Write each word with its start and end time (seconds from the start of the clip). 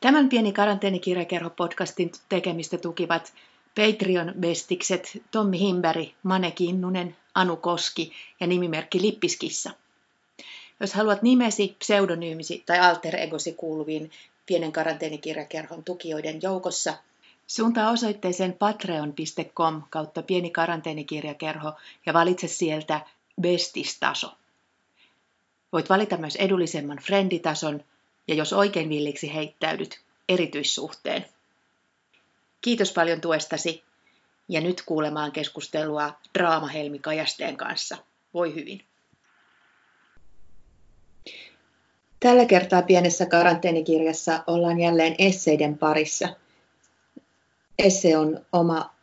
Tämän 0.00 0.28
pieni 0.28 0.52
karanteenikirjakerho-podcastin 0.52 2.12
tekemistä 2.28 2.78
tukivat 2.78 3.32
Patreon-bestikset 3.74 5.22
Tommi 5.30 5.58
Himberi, 5.58 6.14
Mane 6.22 6.50
Kinnunen, 6.50 7.16
Anu 7.34 7.56
Koski 7.56 8.12
ja 8.40 8.46
nimimerkki 8.46 9.02
Lippiskissa. 9.02 9.70
Jos 10.80 10.94
haluat 10.94 11.22
nimesi, 11.22 11.76
pseudonyymisi 11.78 12.62
tai 12.66 12.78
alter 12.78 13.16
egosi 13.16 13.52
kuuluviin 13.52 14.10
pienen 14.46 14.72
karanteenikirjakerhon 14.72 15.84
tukijoiden 15.84 16.42
joukossa, 16.42 16.94
suuntaa 17.46 17.90
osoitteeseen 17.90 18.52
patreon.com 18.52 19.82
kautta 19.90 20.22
pieni 20.22 20.50
karanteenikirjakerho 20.50 21.72
ja 22.06 22.12
valitse 22.12 22.48
sieltä 22.48 23.00
bestistaso. 23.40 24.32
Voit 25.72 25.90
valita 25.90 26.16
myös 26.16 26.36
edullisemman 26.36 26.98
frienditason 26.98 27.84
ja 28.28 28.34
jos 28.34 28.52
oikein 28.52 28.88
villiksi 28.88 29.34
heittäydyt, 29.34 30.00
erityissuhteen. 30.28 31.24
Kiitos 32.60 32.92
paljon 32.92 33.20
tuestasi 33.20 33.84
ja 34.48 34.60
nyt 34.60 34.82
kuulemaan 34.86 35.32
keskustelua 35.32 36.12
Draama 36.38 36.66
Helmi 36.66 36.98
Kajasteen 36.98 37.56
kanssa. 37.56 37.96
Voi 38.34 38.54
hyvin. 38.54 38.84
Tällä 42.20 42.44
kertaa 42.44 42.82
pienessä 42.82 43.26
karanteenikirjassa 43.26 44.44
ollaan 44.46 44.80
jälleen 44.80 45.14
esseiden 45.18 45.78
parissa. 45.78 46.28
Esse 47.78 48.16
on 48.16 48.46
oma 48.52 48.94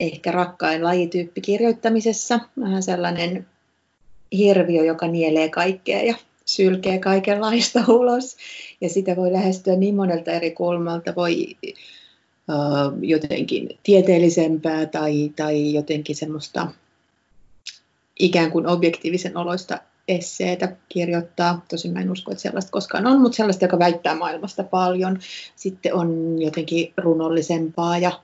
ehkä 0.00 0.32
rakkain 0.32 0.84
lajityyppi 0.84 1.40
kirjoittamisessa, 1.40 2.40
vähän 2.60 2.82
sellainen 2.82 3.46
hirviö, 4.32 4.84
joka 4.84 5.06
nielee 5.06 5.48
kaikkea 5.48 6.02
ja 6.02 6.14
sylkee 6.50 6.98
kaikenlaista 6.98 7.84
ulos. 7.98 8.36
Ja 8.80 8.88
sitä 8.88 9.16
voi 9.16 9.32
lähestyä 9.32 9.76
niin 9.76 9.96
monelta 9.96 10.30
eri 10.30 10.50
kulmalta. 10.50 11.14
Voi 11.16 11.56
uh, 11.66 12.98
jotenkin 13.02 13.78
tieteellisempää 13.82 14.86
tai, 14.86 15.32
tai 15.36 15.72
jotenkin 15.72 16.16
semmoista 16.16 16.68
ikään 18.18 18.50
kuin 18.50 18.66
objektiivisen 18.66 19.36
oloista 19.36 19.78
esseitä 20.08 20.76
kirjoittaa. 20.88 21.64
Tosin 21.68 21.92
mä 21.92 22.00
en 22.00 22.10
usko, 22.10 22.30
että 22.30 22.42
sellaista 22.42 22.70
koskaan 22.70 23.06
on, 23.06 23.20
mutta 23.20 23.36
sellaista, 23.36 23.64
joka 23.64 23.78
väittää 23.78 24.14
maailmasta 24.14 24.64
paljon. 24.64 25.18
Sitten 25.56 25.94
on 25.94 26.36
jotenkin 26.42 26.92
runollisempaa 26.96 27.98
ja 27.98 28.20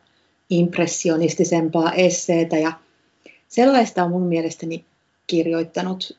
impressionistisempaa 0.51 1.93
esseitä 1.93 2.59
ja 2.59 2.73
sellaista 3.49 4.05
on 4.05 4.11
mun 4.11 4.27
mielestäni 4.27 4.85
kirjoittanut 5.27 6.19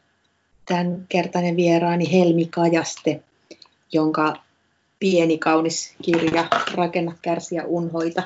tämän 0.67 1.05
kertainen 1.09 1.55
vieraani 1.55 2.11
Helmi 2.11 2.45
Kajaste, 2.45 3.23
jonka 3.91 4.35
pieni 4.99 5.37
kaunis 5.37 5.95
kirja 6.03 6.47
Rakenna, 6.73 7.15
kärsiä, 7.21 7.65
unhoita. 7.65 8.23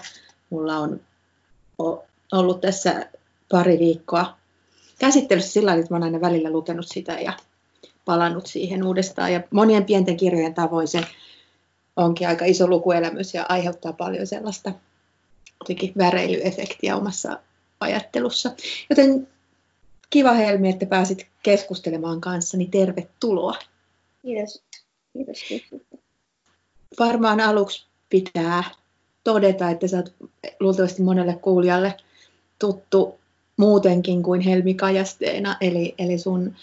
Mulla 0.50 0.78
on 0.78 1.00
ollut 2.32 2.62
tässä 2.62 3.10
pari 3.52 3.80
viikkoa 3.80 4.38
käsittelyssä 5.00 5.52
sillä 5.52 5.74
että 5.74 5.96
olen 5.96 6.04
aina 6.04 6.22
välillä 6.22 6.50
lukenut 6.52 6.88
sitä 6.88 7.14
ja 7.14 7.34
palannut 8.06 8.48
siihen 8.48 8.84
uudestaan. 8.84 9.34
Ja 9.34 9.42
monien 9.52 9.86
pienten 9.86 10.18
kirjojen 10.18 10.54
tavoin 10.54 10.88
se 10.88 11.02
onkin 11.96 12.28
aika 12.28 12.46
iso 12.46 12.68
lukuelämys 12.68 13.34
ja 13.34 13.46
aiheuttaa 13.50 13.94
paljon 13.94 14.28
sellaista 14.28 14.72
väreilyefektiä 15.98 16.96
omassa 16.96 17.40
ajattelussa. 17.80 18.52
Joten 18.90 19.28
kiva 20.12 20.34
Helmi, 20.34 20.70
että 20.70 20.86
pääsit 20.86 21.28
keskustelemaan 21.44 22.22
kanssani. 22.22 22.66
Tervetuloa. 22.66 23.56
Kiitos. 24.22 24.64
Kiitos. 25.14 25.40
Varmaan 27.00 27.40
aluksi 27.40 27.86
pitää 28.10 28.64
todeta, 29.24 29.70
että 29.70 29.88
sä 29.88 29.98
oot 29.98 30.14
luultavasti 30.60 31.02
monelle 31.02 31.40
kuulijalle 31.42 31.98
tuttu 32.60 33.20
muutenkin 33.58 34.24
kuin 34.24 34.42
Helmi 34.42 34.74
Kajasteena, 34.74 35.58
eli, 35.62 35.96
eli 35.98 36.18
sun 36.18 36.56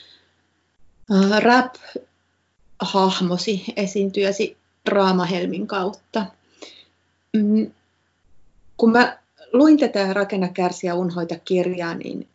uh, 1.11 1.39
rap-hahmosi 1.39 3.65
esiintyjäsi 3.77 4.57
Draama-Helmin 4.91 5.67
kautta. 5.67 6.27
Mm, 7.33 7.71
kun 8.77 8.93
mä 8.93 9.19
luin 9.53 9.79
tätä 9.79 10.13
Rakenna, 10.13 10.49
kärsiä, 10.49 10.95
unhoita 10.95 11.39
kirjaa, 11.39 11.95
niin 11.95 12.29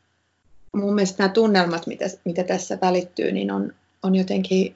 mun 0.74 0.96
mielestä 0.96 1.24
nämä 1.24 1.34
tunnelmat, 1.34 1.88
mitä, 1.88 2.06
mitä 2.26 2.44
tässä 2.44 2.78
välittyy, 2.82 3.32
niin 3.32 3.52
on, 3.52 3.74
on 4.04 4.16
jotenkin 4.16 4.76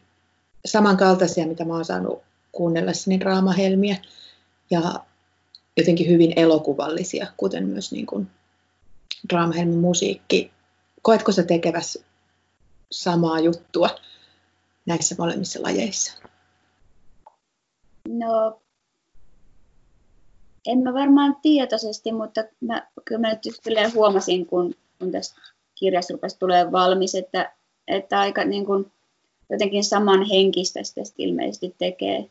samankaltaisia, 0.66 1.48
mitä 1.48 1.66
mä 1.66 1.74
oon 1.74 1.86
saanut 1.86 2.22
kuunnellessani 2.52 3.20
draamahelmiä 3.20 3.96
ja 4.70 5.06
jotenkin 5.78 6.10
hyvin 6.10 6.34
elokuvallisia, 6.36 7.28
kuten 7.38 7.68
myös 7.68 7.92
niin 7.92 8.06
kuin 8.06 8.28
draamahelmin 9.30 9.78
musiikki. 9.78 10.52
Koetko 11.02 11.32
sä 11.32 11.44
tekevässä 11.44 12.04
samaa 12.92 13.40
juttua 13.40 13.90
näissä 14.86 15.16
molemmissa 15.18 15.64
lajeissa? 15.64 16.14
No, 18.10 18.62
en 20.68 20.80
mä 20.80 20.94
varmaan 20.94 21.36
tietoisesti, 21.42 22.12
mutta 22.12 22.44
mä, 22.62 22.88
kyllä 23.06 23.22
mä 23.22 23.30
nyt 23.30 23.94
huomasin, 23.94 24.46
kun, 24.46 24.74
kun 25.00 25.12
tästä 25.12 25.42
kirjasta 25.80 26.14
rupesi 26.14 26.40
tulee 26.40 26.72
valmis, 26.72 27.16
että, 27.16 27.52
että 27.88 28.20
aika 28.20 28.44
niin 28.44 28.66
kuin, 28.66 28.92
jotenkin 29.50 29.84
saman 29.84 30.24
henkistä 30.24 30.84
sitä 30.84 31.02
ilmeisesti 31.18 31.76
tekee. 31.78 32.26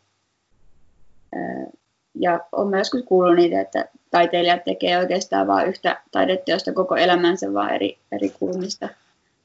Ja 2.14 2.40
olen 2.52 2.78
joskus 2.78 3.02
kuullut 3.02 3.36
niitä, 3.36 3.60
että 3.60 3.88
taiteilijat 4.10 4.64
tekee 4.64 4.98
oikeastaan 4.98 5.46
vain 5.46 5.68
yhtä 5.68 6.02
taideteosta 6.12 6.72
koko 6.72 6.96
elämänsä 6.96 7.54
vaan 7.54 7.74
eri, 7.74 7.98
eri 8.12 8.28
kulmista. 8.28 8.88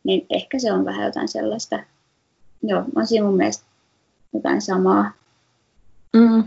Niin 0.04 0.26
ehkä 0.30 0.60
se 0.60 0.72
on 0.72 0.86
vähän 0.86 1.06
jotain 1.06 1.28
sellaista. 1.28 1.80
Joo, 2.64 2.84
on 2.96 3.08
siinä 3.08 3.26
mun 3.26 3.38
mielestä 3.38 3.66
jotain 4.34 4.62
samaa. 4.62 5.12
Mm. 6.14 6.44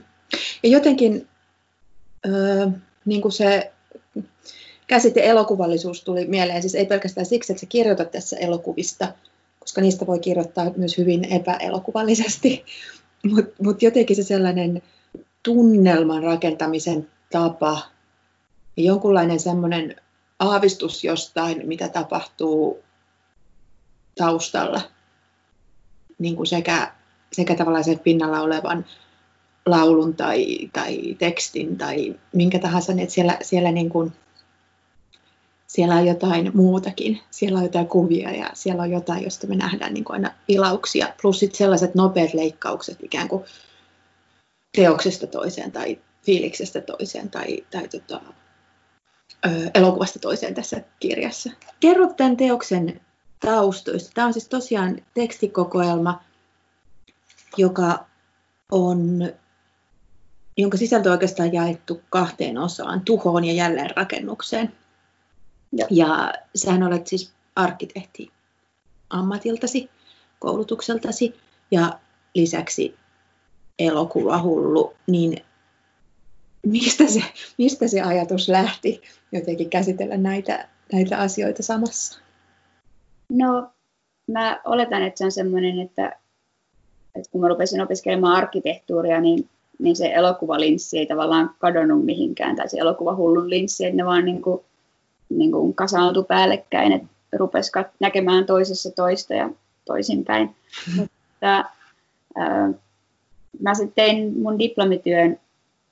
Ja 0.62 0.68
jotenkin 0.68 1.28
öö, 2.26 2.66
niin 3.04 3.22
kuin 3.22 3.32
se 3.32 3.73
käsite 4.86 5.26
elokuvallisuus 5.26 6.04
tuli 6.04 6.26
mieleen, 6.26 6.62
siis 6.62 6.74
ei 6.74 6.86
pelkästään 6.86 7.26
siksi, 7.26 7.52
että 7.52 7.60
sä 7.60 7.66
kirjoitat 7.66 8.10
tässä 8.10 8.36
elokuvista, 8.36 9.12
koska 9.58 9.80
niistä 9.80 10.06
voi 10.06 10.18
kirjoittaa 10.18 10.70
myös 10.76 10.98
hyvin 10.98 11.32
epäelokuvallisesti, 11.32 12.64
mutta 13.34 13.62
mut 13.62 13.82
jotenkin 13.82 14.16
se 14.16 14.22
sellainen 14.22 14.82
tunnelman 15.42 16.22
rakentamisen 16.22 17.08
tapa 17.32 17.82
jonkunlainen 18.76 19.40
semmoinen 19.40 19.96
aavistus 20.38 21.04
jostain, 21.04 21.68
mitä 21.68 21.88
tapahtuu 21.88 22.82
taustalla, 24.16 24.80
niin 26.18 26.36
kuin 26.36 26.46
sekä, 26.46 26.92
sekä 27.32 27.54
tavallaan 27.54 27.84
sen 27.84 27.98
pinnalla 27.98 28.40
olevan 28.40 28.86
laulun 29.66 30.16
tai, 30.16 30.58
tai 30.72 31.16
tekstin 31.18 31.78
tai 31.78 32.14
minkä 32.32 32.58
tahansa, 32.58 32.92
niin 32.92 33.02
että 33.02 33.14
siellä, 33.14 33.38
siellä 33.42 33.72
niin 33.72 33.90
kuin 33.90 34.12
siellä 35.74 35.94
on 35.94 36.06
jotain 36.06 36.50
muutakin. 36.54 37.20
Siellä 37.30 37.58
on 37.58 37.64
jotain 37.64 37.88
kuvia 37.88 38.30
ja 38.30 38.50
siellä 38.54 38.82
on 38.82 38.90
jotain, 38.90 39.24
josta 39.24 39.46
me 39.46 39.56
nähdään 39.56 39.94
niin 39.94 40.04
kuin 40.04 40.14
aina 40.14 40.30
ilauksia. 40.48 41.08
Plus 41.22 41.38
sitten 41.38 41.58
sellaiset 41.58 41.94
nopeat 41.94 42.34
leikkaukset 42.34 42.98
ikään 43.02 43.28
kuin 43.28 43.44
teoksesta 44.76 45.26
toiseen 45.26 45.72
tai 45.72 45.98
fiiliksestä 46.26 46.80
toiseen 46.80 47.30
tai, 47.30 47.64
tai 47.70 47.88
tota, 47.88 48.20
ö, 49.46 49.70
elokuvasta 49.74 50.18
toiseen 50.18 50.54
tässä 50.54 50.80
kirjassa. 51.00 51.50
Kerro 51.80 52.12
tämän 52.16 52.36
teoksen 52.36 53.00
taustoista. 53.40 54.10
Tämä 54.14 54.26
on 54.26 54.32
siis 54.32 54.48
tosiaan 54.48 54.96
tekstikokoelma, 55.14 56.20
joka 57.56 58.06
on, 58.72 59.32
jonka 60.56 60.76
sisältö 60.76 61.08
on 61.08 61.12
oikeastaan 61.12 61.52
jaettu 61.52 62.00
kahteen 62.10 62.58
osaan, 62.58 63.00
tuhoon 63.00 63.44
ja 63.44 63.52
jälleenrakennukseen. 63.52 64.72
Ja, 65.76 65.86
ja 65.90 66.32
sähän 66.54 66.82
olet 66.82 67.06
siis 67.06 67.32
arkkitehti 67.56 68.30
ammatiltasi, 69.10 69.90
koulutukseltasi 70.38 71.34
ja 71.70 71.98
lisäksi 72.34 72.94
elokuvahullu, 73.78 74.94
niin 75.06 75.44
mistä 76.66 77.06
se, 77.06 77.22
mistä 77.58 77.88
se 77.88 78.00
ajatus 78.00 78.48
lähti 78.48 79.02
jotenkin 79.32 79.70
käsitellä 79.70 80.16
näitä, 80.16 80.68
näitä 80.92 81.18
asioita 81.18 81.62
samassa? 81.62 82.20
No, 83.28 83.70
mä 84.26 84.60
oletan, 84.64 85.02
että 85.02 85.18
se 85.18 85.24
on 85.24 85.32
semmoinen, 85.32 85.78
että, 85.80 86.18
että 87.14 87.30
kun 87.30 87.40
mä 87.40 87.48
rupesin 87.48 87.80
opiskelemaan 87.80 88.36
arkkitehtuuria, 88.36 89.20
niin, 89.20 89.48
niin 89.78 89.96
se 89.96 90.12
elokuvalinssi 90.14 90.98
ei 90.98 91.06
tavallaan 91.06 91.54
kadonnut 91.58 92.04
mihinkään, 92.04 92.56
tai 92.56 92.68
se 92.68 92.78
elokuvahullun 92.78 93.50
linssi, 93.50 93.84
että 93.84 93.96
ne 93.96 94.04
vaan 94.04 94.24
niin 94.24 94.42
kuin 94.42 94.60
niin 95.28 95.52
kuin 95.52 95.74
kasaantui 95.74 96.24
päällekkäin, 96.24 96.92
että 96.92 97.08
rupesi 97.32 97.72
näkemään 98.00 98.46
toisessa 98.46 98.90
toista 98.90 99.34
ja 99.34 99.50
toisinpäin. 99.84 100.56
Mm. 100.96 101.00
Mutta, 101.00 101.64
ää, 102.36 102.70
mä 103.60 103.74
sitten 103.74 103.94
tein 103.94 104.38
mun 104.38 104.58
diplomityön 104.58 105.40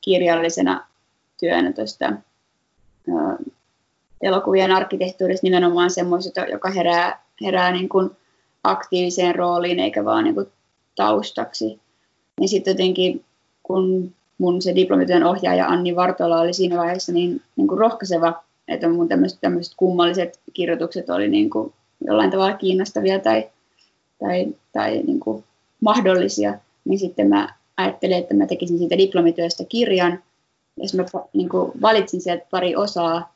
kirjallisena 0.00 0.87
työnä 1.40 1.73
tuosta 1.73 2.12
elokuvien 4.23 4.73
arkkitehtuurissa 4.73 5.44
nimenomaan 5.46 5.90
semmoista, 5.90 6.40
joka 6.40 6.70
herää, 6.70 7.23
herää 7.43 7.73
niin 7.73 7.88
kuin 7.88 8.11
aktiiviseen 8.64 9.34
rooliin 9.34 9.81
eikä 9.81 10.05
vaan 10.05 10.25
niin 10.25 10.34
kuin 10.34 10.46
taustaksi. 10.96 11.81
Niin 12.40 12.49
sitten 12.49 12.70
jotenkin, 12.70 13.25
kun 13.62 14.14
mun 14.38 14.62
se 14.62 14.75
diplomityön 14.75 15.25
ohjaaja 15.25 15.67
Anni 15.67 15.96
Vartola 15.96 16.40
oli 16.40 16.52
siinä 16.52 16.76
vaiheessa 16.76 17.12
niin, 17.12 17.43
niin 17.56 17.69
kuin 17.69 17.79
rohkaiseva, 17.79 18.43
että 18.73 18.89
mun 18.89 19.09
tämmöiset 19.09 19.75
kummalliset 19.77 20.41
kirjoitukset 20.53 21.11
oli 21.11 21.29
niin 21.29 21.51
kuin 21.51 21.73
jollain 22.05 22.31
tavalla 22.31 22.57
kiinnostavia 22.57 23.19
tai, 23.19 23.51
tai, 24.19 24.47
tai 24.73 25.03
niin 25.07 25.21
kuin 25.21 25.45
mahdollisia, 25.81 26.59
niin 26.85 26.99
sitten 26.99 27.29
mä 27.29 27.55
ajattelin, 27.77 28.17
että 28.17 28.35
mä 28.35 28.47
tekisin 28.47 28.79
siitä 28.79 28.99
diplomityöstä 28.99 29.65
kirjan, 29.65 30.23
ja 30.77 30.85
mä 30.97 31.21
niin 31.33 31.49
kuin 31.49 31.73
valitsin 31.83 32.21
sieltä 32.21 32.47
pari 32.51 32.77
osaa, 32.77 33.35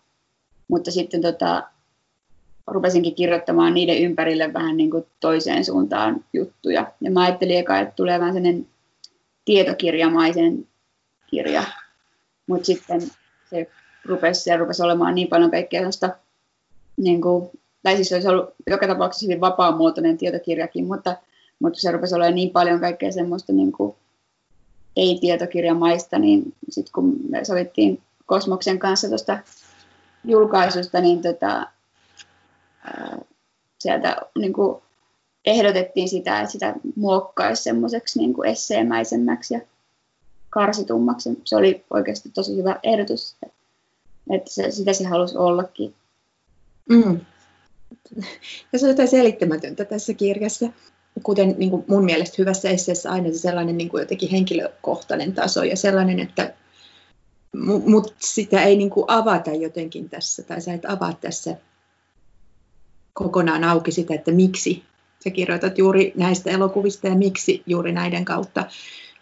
mutta 0.68 0.90
sitten 0.90 1.22
tota, 1.22 1.62
rupesinkin 2.66 3.14
kirjoittamaan 3.14 3.74
niiden 3.74 3.98
ympärille 3.98 4.52
vähän 4.52 4.76
niin 4.76 4.90
kuin 4.90 5.06
toiseen 5.20 5.64
suuntaan 5.64 6.24
juttuja. 6.32 6.92
Ja 7.00 7.10
mä 7.10 7.22
ajattelin 7.22 7.58
eka, 7.58 7.78
että 7.78 7.94
tulee 7.94 8.20
vähän 8.20 8.34
sellainen 8.34 8.66
tietokirjamaisen 9.44 10.68
kirja, 11.26 11.64
mutta 12.46 12.66
sitten 12.66 13.00
se 13.50 13.70
rupesi, 14.08 14.42
se 14.42 14.56
rupesi 14.56 14.82
olemaan 14.82 15.14
niin 15.14 15.28
paljon 15.28 15.50
kaikkea 15.50 15.80
sellaista, 15.80 16.10
niin 16.96 17.20
kuin, 17.20 17.50
tai 17.82 17.96
siis 17.96 18.08
se 18.08 18.14
olisi 18.14 18.28
ollut 18.28 18.54
joka 18.66 18.86
tapauksessa 18.86 19.26
hyvin 19.26 19.40
vapaamuotoinen 19.40 20.18
tietokirjakin, 20.18 20.86
mutta, 20.86 21.16
mutta 21.58 21.80
se 21.80 21.92
rupesi 21.92 22.14
olemaan 22.14 22.34
niin 22.34 22.50
paljon 22.50 22.80
kaikkea 22.80 23.12
semmoista 23.12 23.52
niin 23.52 23.72
kuin, 23.72 23.96
ei-tietokirjamaista, 24.96 26.18
niin 26.18 26.54
sitten 26.70 26.92
kun 26.92 27.16
me 27.28 27.44
sovittiin 27.44 28.02
Kosmoksen 28.26 28.78
kanssa 28.78 29.08
tuosta 29.08 29.38
julkaisusta, 30.24 31.00
niin 31.00 31.22
tota, 31.22 31.66
ää, 32.84 33.18
sieltä 33.78 34.16
niin 34.38 34.52
kuin 34.52 34.82
ehdotettiin 35.44 36.08
sitä, 36.08 36.40
että 36.40 36.52
sitä 36.52 36.74
muokkaisi 36.96 37.62
semmoiseksi 37.62 38.18
niin 38.18 38.34
esseemäisemmäksi 38.46 39.54
ja 39.54 39.60
karsitummaksi. 40.50 41.40
Se 41.44 41.56
oli 41.56 41.84
oikeasti 41.90 42.30
tosi 42.34 42.56
hyvä 42.56 42.80
ehdotus, 42.82 43.36
että 44.30 44.50
se, 44.50 44.70
sitä 44.70 44.92
se 44.92 45.04
halusi 45.04 45.36
ollakin. 45.36 45.94
Mm. 46.88 47.20
Tässä 48.72 48.86
on 48.86 48.90
jotain 48.90 49.08
selittämätöntä 49.08 49.84
tässä 49.84 50.14
kirjassa, 50.14 50.66
kuten 51.22 51.54
niin 51.58 51.70
kuin 51.70 51.84
mun 51.88 52.04
mielestä 52.04 52.34
hyvässä 52.38 52.70
esseessä 52.70 53.10
aina 53.10 53.32
se 53.32 53.38
sellainen 53.38 53.78
niin 53.78 53.88
kuin 53.88 54.00
jotenkin 54.00 54.30
henkilökohtainen 54.30 55.32
taso 55.32 55.64
ja 55.64 55.76
sellainen, 55.76 56.20
että 56.20 56.54
mutta 57.86 58.14
sitä 58.18 58.62
ei 58.62 58.76
niin 58.76 58.90
kuin 58.90 59.04
avata 59.08 59.50
jotenkin 59.50 60.08
tässä, 60.08 60.42
tai 60.42 60.60
sä 60.60 60.74
et 60.74 60.84
avaa 60.84 61.12
tässä 61.12 61.56
kokonaan 63.12 63.64
auki 63.64 63.92
sitä, 63.92 64.14
että 64.14 64.32
miksi 64.32 64.82
sä 65.24 65.30
kirjoitat 65.30 65.78
juuri 65.78 66.12
näistä 66.16 66.50
elokuvista 66.50 67.08
ja 67.08 67.14
miksi 67.14 67.62
juuri 67.66 67.92
näiden 67.92 68.24
kautta, 68.24 68.64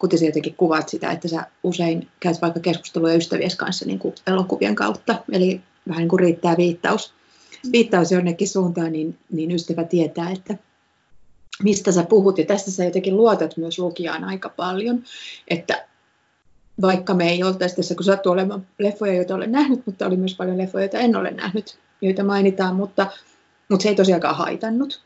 kuten 0.05 0.19
sä 0.19 0.25
jotenkin 0.25 0.55
kuvaat 0.55 0.89
sitä, 0.89 1.11
että 1.11 1.29
sä 1.29 1.47
usein 1.63 2.09
käyt 2.21 2.43
vaikka 2.43 2.61
keskustelua 2.61 3.13
ystävies 3.13 3.57
kanssa 3.57 3.85
niin 3.85 3.99
kuin 3.99 4.15
elokuvien 4.27 4.75
kautta, 4.75 5.25
eli 5.33 5.61
vähän 5.89 6.01
niin 6.01 6.09
kuin 6.09 6.21
riittää 6.21 6.57
viittaus, 6.57 7.15
viittaus 7.73 8.13
jonnekin 8.13 8.49
suuntaan, 8.49 8.93
niin, 8.93 9.19
niin 9.33 9.51
ystävä 9.51 9.85
tietää, 9.85 10.31
että 10.31 10.57
mistä 11.63 11.93
sä 11.93 12.03
puhut, 12.03 12.39
ja 12.39 12.45
tästä 12.45 12.71
sä 12.71 12.85
jotenkin 12.85 13.17
luotat 13.17 13.57
myös 13.57 13.79
lukijaan 13.79 14.25
aika 14.25 14.49
paljon, 14.49 15.03
että 15.49 15.87
vaikka 16.83 17.15
me 17.15 17.31
ei 17.31 17.43
oltaisi 17.43 17.77
tässä, 17.77 17.95
kun 17.95 18.05
sattuu 18.05 18.33
olemaan 18.33 18.67
leffoja, 18.79 19.15
joita 19.15 19.35
olen 19.35 19.53
nähnyt, 19.53 19.87
mutta 19.87 20.07
oli 20.07 20.17
myös 20.17 20.35
paljon 20.35 20.59
leffoja, 20.59 20.85
joita 20.85 20.99
en 20.99 21.17
ole 21.17 21.31
nähnyt, 21.31 21.79
joita 22.01 22.25
mainitaan, 22.25 22.77
mutta, 22.77 23.07
mutta 23.71 23.83
se 23.83 23.89
ei 23.89 23.95
tosiaankaan 23.95 24.37
haitannut, 24.37 25.03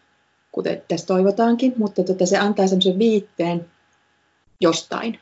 kuten 0.53 0.83
tässä 0.89 1.07
toivotaankin, 1.07 1.75
mutta 1.77 2.05
tota, 2.05 2.27
se 2.27 2.39
antaa 2.39 2.67
semmoisen 2.67 2.99
viitteen 2.99 3.67
jostain. 4.61 5.15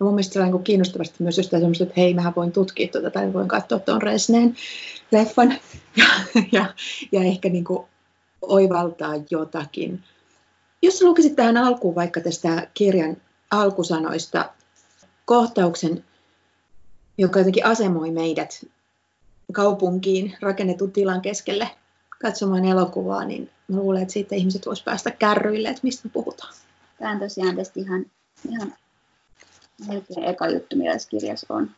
Ja 0.00 0.04
mun 0.04 0.14
mielestä 0.14 0.32
se 0.32 0.40
on 0.40 0.50
niin 0.50 0.64
kiinnostavasti 0.64 1.22
myös 1.22 1.38
jostain 1.38 1.60
semmoista, 1.62 1.84
että 1.84 2.00
hei, 2.00 2.14
mähän 2.14 2.32
voin 2.36 2.52
tutkia 2.52 2.88
tuota, 2.88 3.10
tai 3.10 3.32
voin 3.32 3.48
katsoa 3.48 3.78
tuon 3.78 4.02
Resneen 4.02 4.56
leffan 5.10 5.50
ja, 5.96 6.06
ja, 6.52 6.74
ja 7.12 7.20
ehkä 7.20 7.48
niin 7.48 7.64
kuin 7.64 7.86
oivaltaa 8.42 9.14
jotakin. 9.30 10.02
Jos 10.82 11.02
lukisit 11.02 11.36
tähän 11.36 11.56
alkuun 11.56 11.94
vaikka 11.94 12.20
tästä 12.20 12.68
kirjan 12.74 13.16
alkusanoista 13.50 14.50
kohtauksen, 15.24 16.04
joka 17.18 17.38
jotenkin 17.38 17.66
asemoi 17.66 18.10
meidät 18.10 18.66
kaupunkiin 19.52 20.36
rakennetun 20.40 20.92
tilan 20.92 21.20
keskelle 21.20 21.70
katsomaan 22.20 22.64
elokuvaa, 22.64 23.24
niin 23.24 23.50
mä 23.68 23.76
luulen, 23.76 24.02
että 24.02 24.12
siitä 24.12 24.34
ihmiset 24.34 24.66
voisivat 24.66 24.84
päästä 24.84 25.10
kärryille, 25.10 25.68
että 25.68 25.80
mistä 25.82 26.08
me 26.08 26.10
puhutaan. 26.12 26.54
Tämä 26.98 27.10
on 27.10 27.18
tosiaan 27.18 27.56
tästä 27.56 27.80
ihan, 27.80 28.06
ihan 28.50 28.74
melkein 29.88 30.24
eka 30.24 30.48
juttu, 30.48 30.76
mitä 30.76 30.92
tässä 30.92 31.08
kirjassa 31.08 31.54
on. 31.54 31.70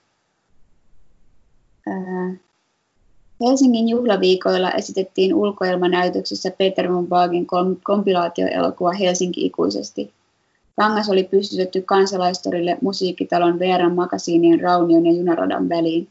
Helsingin 3.40 3.88
juhlaviikoilla 3.88 4.70
esitettiin 4.70 5.34
ulkoilmanäytöksessä 5.34 6.50
Peter 6.50 6.92
von 6.92 7.06
Bagin 7.06 7.46
kompilaatioelokuva 7.82 8.92
Helsinki 8.92 9.46
ikuisesti– 9.46 10.12
Kangas 10.76 11.08
oli 11.08 11.24
pystytetty 11.24 11.82
kansalaistorille 11.82 12.78
musiikkitalon 12.80 13.58
Veeran 13.58 13.94
makasiinien 13.94 14.60
Raunion 14.60 15.06
ja 15.06 15.12
junaradan 15.12 15.68
väliin. 15.68 16.08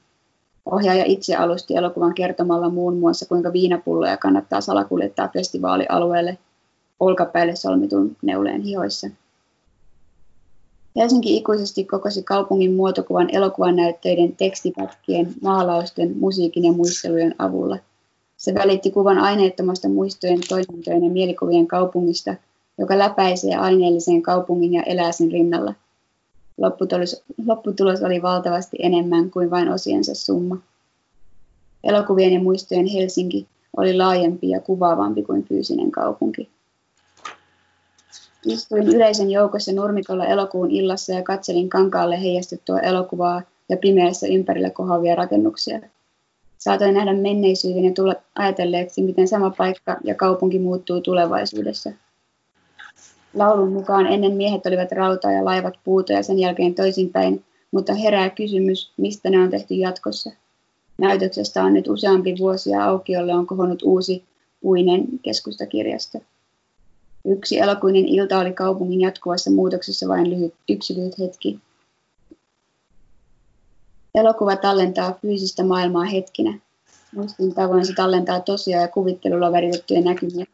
Ohjaaja 0.65 1.03
itse 1.05 1.35
alusti 1.35 1.75
elokuvan 1.75 2.13
kertomalla 2.13 2.69
muun 2.69 2.97
muassa, 2.97 3.25
kuinka 3.25 3.53
viinapulloja 3.53 4.17
kannattaa 4.17 4.61
salakuljettaa 4.61 5.27
festivaalialueelle 5.27 6.37
olkapäille 6.99 7.55
solmitun 7.55 8.15
neuleen 8.21 8.61
hihoissa. 8.61 9.07
Helsinki 10.95 11.37
ikuisesti 11.37 11.83
kokosi 11.83 12.23
kaupungin 12.23 12.73
muotokuvan 12.73 13.29
elokuvan 13.35 13.75
näytteiden, 13.75 14.35
tekstipätkien, 14.35 15.33
maalausten, 15.41 16.17
musiikin 16.17 16.63
ja 16.63 16.71
muistelujen 16.71 17.35
avulla. 17.37 17.77
Se 18.37 18.53
välitti 18.53 18.91
kuvan 18.91 19.17
aineettomasta 19.17 19.89
muistojen, 19.89 20.39
toimintojen 20.49 21.03
ja 21.03 21.09
mielikuvien 21.09 21.67
kaupungista– 21.67 22.35
joka 22.77 22.97
läpäisee 22.97 23.55
aineellisen 23.55 24.21
kaupungin 24.21 24.73
ja 24.73 24.83
elää 24.83 25.11
sen 25.11 25.31
rinnalla. 25.31 25.73
Lopputulos, 26.57 27.23
lopputulos 27.45 28.03
oli 28.03 28.21
valtavasti 28.21 28.77
enemmän 28.79 29.31
kuin 29.31 29.51
vain 29.51 29.69
osiensa 29.69 30.15
summa. 30.15 30.57
Elokuvien 31.83 32.33
ja 32.33 32.39
muistojen 32.39 32.85
Helsinki 32.85 33.47
oli 33.77 33.97
laajempi 33.97 34.49
ja 34.49 34.59
kuvaavampi 34.59 35.23
kuin 35.23 35.43
fyysinen 35.43 35.91
kaupunki. 35.91 36.49
Istuin 38.45 38.87
yleisen 38.87 39.31
joukossa 39.31 39.71
nurmikolla 39.71 40.25
elokuun 40.25 40.71
illassa 40.71 41.13
ja 41.13 41.23
katselin 41.23 41.69
kankaalle 41.69 42.21
heijastettua 42.21 42.79
elokuvaa 42.79 43.41
ja 43.69 43.77
pimeässä 43.77 44.27
ympärillä 44.27 44.69
kohavia 44.69 45.15
rakennuksia. 45.15 45.79
Saatoin 46.57 46.93
nähdä 46.93 47.13
menneisyyden 47.13 47.85
ja 47.85 47.93
tulla 47.93 48.15
ajatelleeksi, 48.35 49.01
miten 49.01 49.27
sama 49.27 49.49
paikka 49.49 49.97
ja 50.03 50.15
kaupunki 50.15 50.59
muuttuu 50.59 51.01
tulevaisuudessa– 51.01 51.91
Laulun 53.35 53.73
mukaan 53.73 54.07
ennen 54.07 54.31
miehet 54.31 54.65
olivat 54.65 54.91
rautaa 54.91 55.31
ja 55.31 55.45
laivat 55.45 55.73
puuta 55.83 56.13
ja 56.13 56.23
sen 56.23 56.39
jälkeen 56.39 56.75
toisinpäin, 56.75 57.43
mutta 57.71 57.93
herää 57.93 58.29
kysymys, 58.29 58.91
mistä 58.97 59.29
ne 59.29 59.39
on 59.39 59.49
tehty 59.49 59.73
jatkossa. 59.73 60.31
Näytöksestä 60.97 61.63
on 61.63 61.73
nyt 61.73 61.87
useampi 61.87 62.35
vuosi 62.39 62.69
ja 62.69 62.85
aukiolle 62.85 63.33
on 63.33 63.47
kohonnut 63.47 63.81
uusi 63.83 64.23
puinen 64.61 65.05
keskustakirjasto. 65.21 66.19
Yksi 67.25 67.59
elokuinen 67.59 68.05
ilta 68.07 68.39
oli 68.39 68.53
kaupungin 68.53 69.01
jatkuvassa 69.01 69.51
muutoksessa 69.51 70.07
vain 70.07 70.29
lyhyt, 70.29 70.53
yksi 70.69 70.95
lyhyt 70.95 71.19
hetki. 71.19 71.59
Elokuva 74.15 74.55
tallentaa 74.55 75.17
fyysistä 75.21 75.63
maailmaa 75.63 76.03
hetkinä. 76.03 76.59
Muistin 77.15 77.53
tavoin 77.53 77.85
se 77.85 77.93
tallentaa 77.93 78.39
tosiaan 78.39 78.81
ja 78.81 78.87
kuvittelulla 78.87 79.51
väritettyjä 79.51 80.01
näkymiä. 80.01 80.45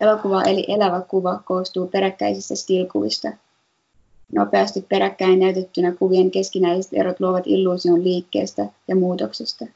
Elokuva 0.00 0.42
eli 0.42 0.64
elävä 0.68 1.00
kuva 1.00 1.42
koostuu 1.44 1.86
peräkkäisistä 1.86 2.54
stilkuvista. 2.54 3.32
Nopeasti 4.32 4.86
peräkkäin 4.88 5.38
näytettynä 5.38 5.92
kuvien 5.92 6.30
keskinäiset 6.30 6.92
erot 6.94 7.20
luovat 7.20 7.46
illuusion 7.46 8.04
liikkeestä 8.04 8.66
ja 8.88 8.96
muutoksesta. 8.96 9.66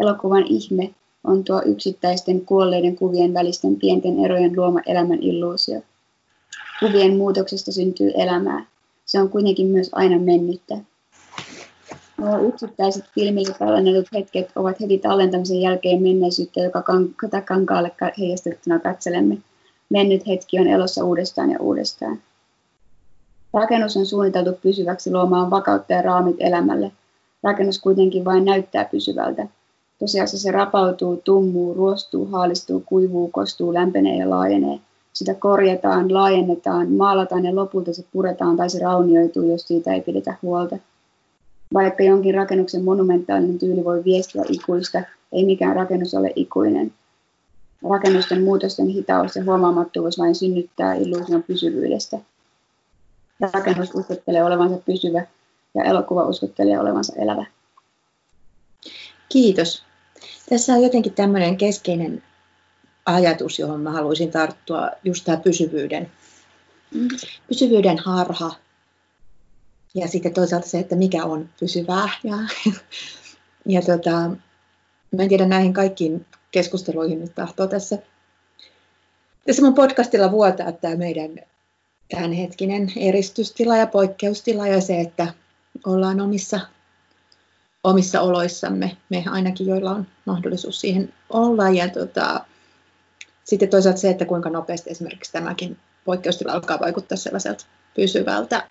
Elokuvan 0.00 0.44
ihme 0.46 0.94
on 1.24 1.44
tuo 1.44 1.62
yksittäisten 1.64 2.46
kuolleiden 2.46 2.96
kuvien 2.96 3.34
välisten 3.34 3.76
pienten 3.76 4.24
erojen 4.24 4.56
luoma 4.56 4.80
elämän 4.86 5.22
illuusio. 5.22 5.80
Kuvien 6.80 7.16
muutoksesta 7.16 7.72
syntyy 7.72 8.12
elämää. 8.14 8.66
Se 9.04 9.20
on 9.20 9.28
kuitenkin 9.28 9.66
myös 9.66 9.88
aina 9.92 10.18
mennyttä. 10.18 10.78
Nuo 12.18 12.48
yksittäiset 12.48 13.04
filmille 13.14 13.54
tallennetut 13.58 14.06
hetket 14.12 14.50
ovat 14.56 14.80
heti 14.80 14.98
tallentamisen 14.98 15.60
jälkeen 15.60 16.02
menneisyyttä, 16.02 16.60
joka 16.60 16.82
kan- 16.82 17.14
kankaalle 17.44 17.92
heijastettuna 18.18 18.78
katselemme. 18.78 19.38
Mennyt 19.90 20.26
hetki 20.26 20.58
on 20.58 20.66
elossa 20.66 21.04
uudestaan 21.04 21.50
ja 21.50 21.58
uudestaan. 21.60 22.22
Rakennus 23.54 23.96
on 23.96 24.06
suunniteltu 24.06 24.52
pysyväksi 24.62 25.12
luomaan 25.12 25.50
vakautta 25.50 25.92
ja 25.92 26.02
raamit 26.02 26.36
elämälle. 26.38 26.92
Rakennus 27.42 27.80
kuitenkin 27.80 28.24
vain 28.24 28.44
näyttää 28.44 28.84
pysyvältä. 28.84 29.46
Tosiasiassa 30.02 30.38
se 30.38 30.50
rapautuu, 30.50 31.16
tummuu, 31.16 31.74
ruostuu, 31.74 32.26
haalistuu, 32.26 32.82
kuivuu, 32.86 33.28
kostuu, 33.28 33.74
lämpenee 33.74 34.16
ja 34.16 34.30
laajenee. 34.30 34.80
Sitä 35.12 35.34
korjataan, 35.34 36.14
laajennetaan, 36.14 36.92
maalataan 36.92 37.44
ja 37.44 37.54
lopulta 37.54 37.94
se 37.94 38.04
puretaan 38.12 38.56
tai 38.56 38.70
se 38.70 38.78
raunioituu, 38.78 39.42
jos 39.42 39.68
siitä 39.68 39.92
ei 39.92 40.00
pidetä 40.00 40.34
huolta. 40.42 40.78
Vaikka 41.74 42.02
jonkin 42.02 42.34
rakennuksen 42.34 42.84
monumentaalinen 42.84 43.58
tyyli 43.58 43.84
voi 43.84 44.04
viestiä 44.04 44.42
ikuista, 44.48 45.02
ei 45.32 45.44
mikään 45.44 45.76
rakennus 45.76 46.14
ole 46.14 46.32
ikuinen. 46.36 46.92
Rakennusten 47.90 48.44
muutosten 48.44 48.86
hitaus 48.86 49.36
ja 49.36 49.44
huomaamattomuus 49.44 50.18
vain 50.18 50.34
synnyttää 50.34 50.94
illuusion 50.94 51.42
pysyvyydestä. 51.42 52.18
Rakennus 53.52 53.94
uskottelee 53.94 54.44
olevansa 54.44 54.76
pysyvä 54.76 55.26
ja 55.74 55.84
elokuva 55.84 56.26
uskottelee 56.28 56.80
olevansa 56.80 57.12
elävä. 57.16 57.46
Kiitos. 59.28 59.91
Tässä 60.48 60.72
on 60.72 60.82
jotenkin 60.82 61.14
tämmöinen 61.14 61.56
keskeinen 61.56 62.22
ajatus, 63.06 63.58
johon 63.58 63.80
mä 63.80 63.90
haluaisin 63.90 64.30
tarttua, 64.30 64.90
just 65.04 65.24
tämä 65.24 65.36
pysyvyyden, 65.36 66.10
mm. 66.94 67.08
pysyvyyden 67.48 67.98
harha. 67.98 68.54
Ja 69.94 70.08
sitten 70.08 70.34
toisaalta 70.34 70.68
se, 70.68 70.78
että 70.78 70.96
mikä 70.96 71.24
on 71.24 71.48
pysyvää. 71.60 72.08
Ja, 72.24 72.36
ja 73.66 73.82
tota, 73.82 74.10
mä 75.16 75.22
en 75.22 75.28
tiedä 75.28 75.46
näihin 75.46 75.72
kaikkiin 75.72 76.26
keskusteluihin 76.50 77.20
nyt 77.20 77.34
tahtoo 77.34 77.66
tässä, 77.66 77.98
tässä 79.46 79.62
mun 79.62 79.74
podcastilla 79.74 80.30
vuotaa 80.30 80.72
tämä 80.72 80.96
meidän 80.96 81.30
tämänhetkinen 82.08 82.92
eristystila 82.96 83.76
ja 83.76 83.86
poikkeustila 83.86 84.66
ja 84.66 84.80
se, 84.80 85.00
että 85.00 85.34
ollaan 85.86 86.20
omissa, 86.20 86.60
omissa 87.84 88.20
oloissamme, 88.20 88.96
me 89.08 89.24
ainakin, 89.30 89.66
joilla 89.66 89.90
on 89.90 90.06
mahdollisuus 90.24 90.80
siihen 90.80 91.14
olla. 91.30 91.70
Ja 91.70 91.88
tota, 91.88 92.44
sitten 93.44 93.68
toisaalta 93.68 94.00
se, 94.00 94.10
että 94.10 94.24
kuinka 94.24 94.50
nopeasti 94.50 94.90
esimerkiksi 94.90 95.32
tämäkin 95.32 95.76
poikkeustila 96.04 96.52
alkaa 96.52 96.80
vaikuttaa 96.80 97.18
sellaiselta 97.18 97.64
pysyvältä 97.94 98.68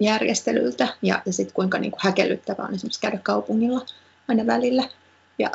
järjestelyltä 0.00 0.88
ja, 1.02 1.22
ja 1.26 1.32
sitten 1.32 1.54
kuinka 1.54 1.78
niin 1.78 1.90
kuin 1.90 2.00
häkellyttävää 2.02 2.66
on 2.66 2.74
esimerkiksi 2.74 3.00
käydä 3.00 3.18
kaupungilla 3.22 3.86
aina 4.28 4.46
välillä. 4.46 4.88
Ja 5.38 5.50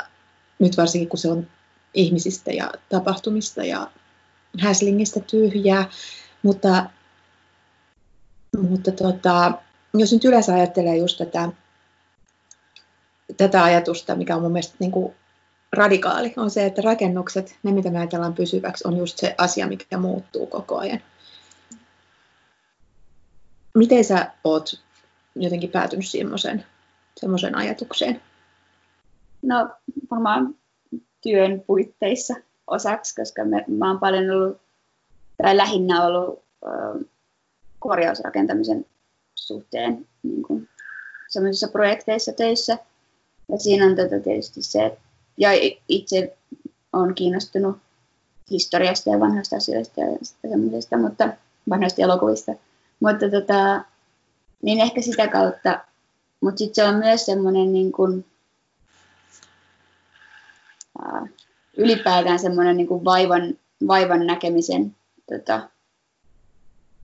nyt 0.59 0.77
varsinkin 0.77 1.09
kun 1.09 1.19
se 1.19 1.31
on 1.31 1.47
ihmisistä 1.93 2.51
ja 2.51 2.71
tapahtumista 2.89 3.63
ja 3.63 3.91
häslingistä 4.59 5.19
tyhjää, 5.19 5.89
mutta, 6.43 6.89
mutta 8.69 8.91
tota, 8.91 9.51
jos 9.93 10.13
nyt 10.13 10.25
yleensä 10.25 10.53
ajattelee 10.53 10.97
just 10.97 11.17
tätä, 11.17 11.49
tätä 13.37 13.63
ajatusta, 13.63 14.15
mikä 14.15 14.35
on 14.35 14.41
mun 14.41 14.51
mielestä 14.51 14.75
niin 14.79 14.91
kuin 14.91 15.13
radikaali, 15.73 16.33
on 16.37 16.49
se, 16.49 16.65
että 16.65 16.81
rakennukset, 16.81 17.57
ne 17.63 17.71
mitä 17.71 17.89
me 17.89 17.99
ajatellaan 17.99 18.33
pysyväksi, 18.33 18.87
on 18.87 18.97
just 18.97 19.17
se 19.17 19.35
asia, 19.37 19.67
mikä 19.67 19.97
muuttuu 19.97 20.47
koko 20.47 20.77
ajan. 20.77 20.99
Miten 23.77 24.03
sä 24.03 24.31
oot 24.43 24.69
jotenkin 25.35 25.69
päätynyt 25.69 26.07
semmoiseen, 26.07 27.55
ajatukseen? 27.55 28.21
No 29.41 29.69
varmaan 30.11 30.55
työn 31.21 31.63
puitteissa 31.67 32.33
osaksi, 32.67 33.15
koska 33.15 33.45
me, 33.45 33.65
mä 33.67 33.87
oon 33.87 33.99
paljon 33.99 34.29
ollut, 34.29 34.61
tai 35.43 35.57
lähinnä 35.57 36.05
ollut 36.05 36.43
ö, 36.65 37.05
korjausrakentamisen 37.79 38.85
suhteen 39.35 40.07
niin 40.23 40.43
kuin, 40.43 40.69
sellaisissa 41.27 41.67
projekteissa 41.67 42.33
töissä. 42.33 42.77
Ja 43.51 43.57
siinä 43.57 43.85
on 43.85 43.95
tätä 43.95 44.19
tietysti 44.19 44.63
se, 44.63 44.97
ja 45.37 45.49
itse 45.89 46.37
olen 46.93 47.15
kiinnostunut 47.15 47.77
historiasta 48.51 49.09
ja 49.09 49.19
vanhoista 49.19 49.55
asioista 49.55 50.01
ja 50.01 50.17
semmoisista, 50.49 50.97
mutta 50.97 51.29
vanhoista 51.69 52.01
elokuvista. 52.01 52.51
Mutta 52.99 53.29
tota, 53.29 53.81
niin 54.61 54.79
ehkä 54.79 55.01
sitä 55.01 55.27
kautta. 55.27 55.79
Mutta 56.41 56.57
sitten 56.57 56.75
se 56.75 56.83
on 56.89 56.95
myös 56.95 57.25
semmoinen 57.25 57.73
niin 57.73 57.91
kuin, 57.91 58.25
ää, 61.05 61.27
ylipäätään 61.77 62.39
semmoinen 62.39 62.77
niin 62.77 62.87
kuin 62.87 63.05
vaivan, 63.05 63.57
vaivan 63.87 64.27
näkemisen 64.27 64.95
tota, 65.29 65.69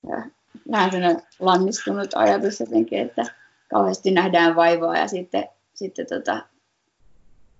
ja, 0.08 0.24
vähän 0.72 1.22
lannistunut 1.40 2.10
ajatus 2.16 2.60
jotenkin, 2.60 3.00
että 3.00 3.26
kauheasti 3.70 4.12
nähdään 4.12 4.56
vaivaa 4.56 4.98
ja 4.98 5.08
sitten, 5.08 5.48
sitten 5.80 6.06
tota, 6.08 6.42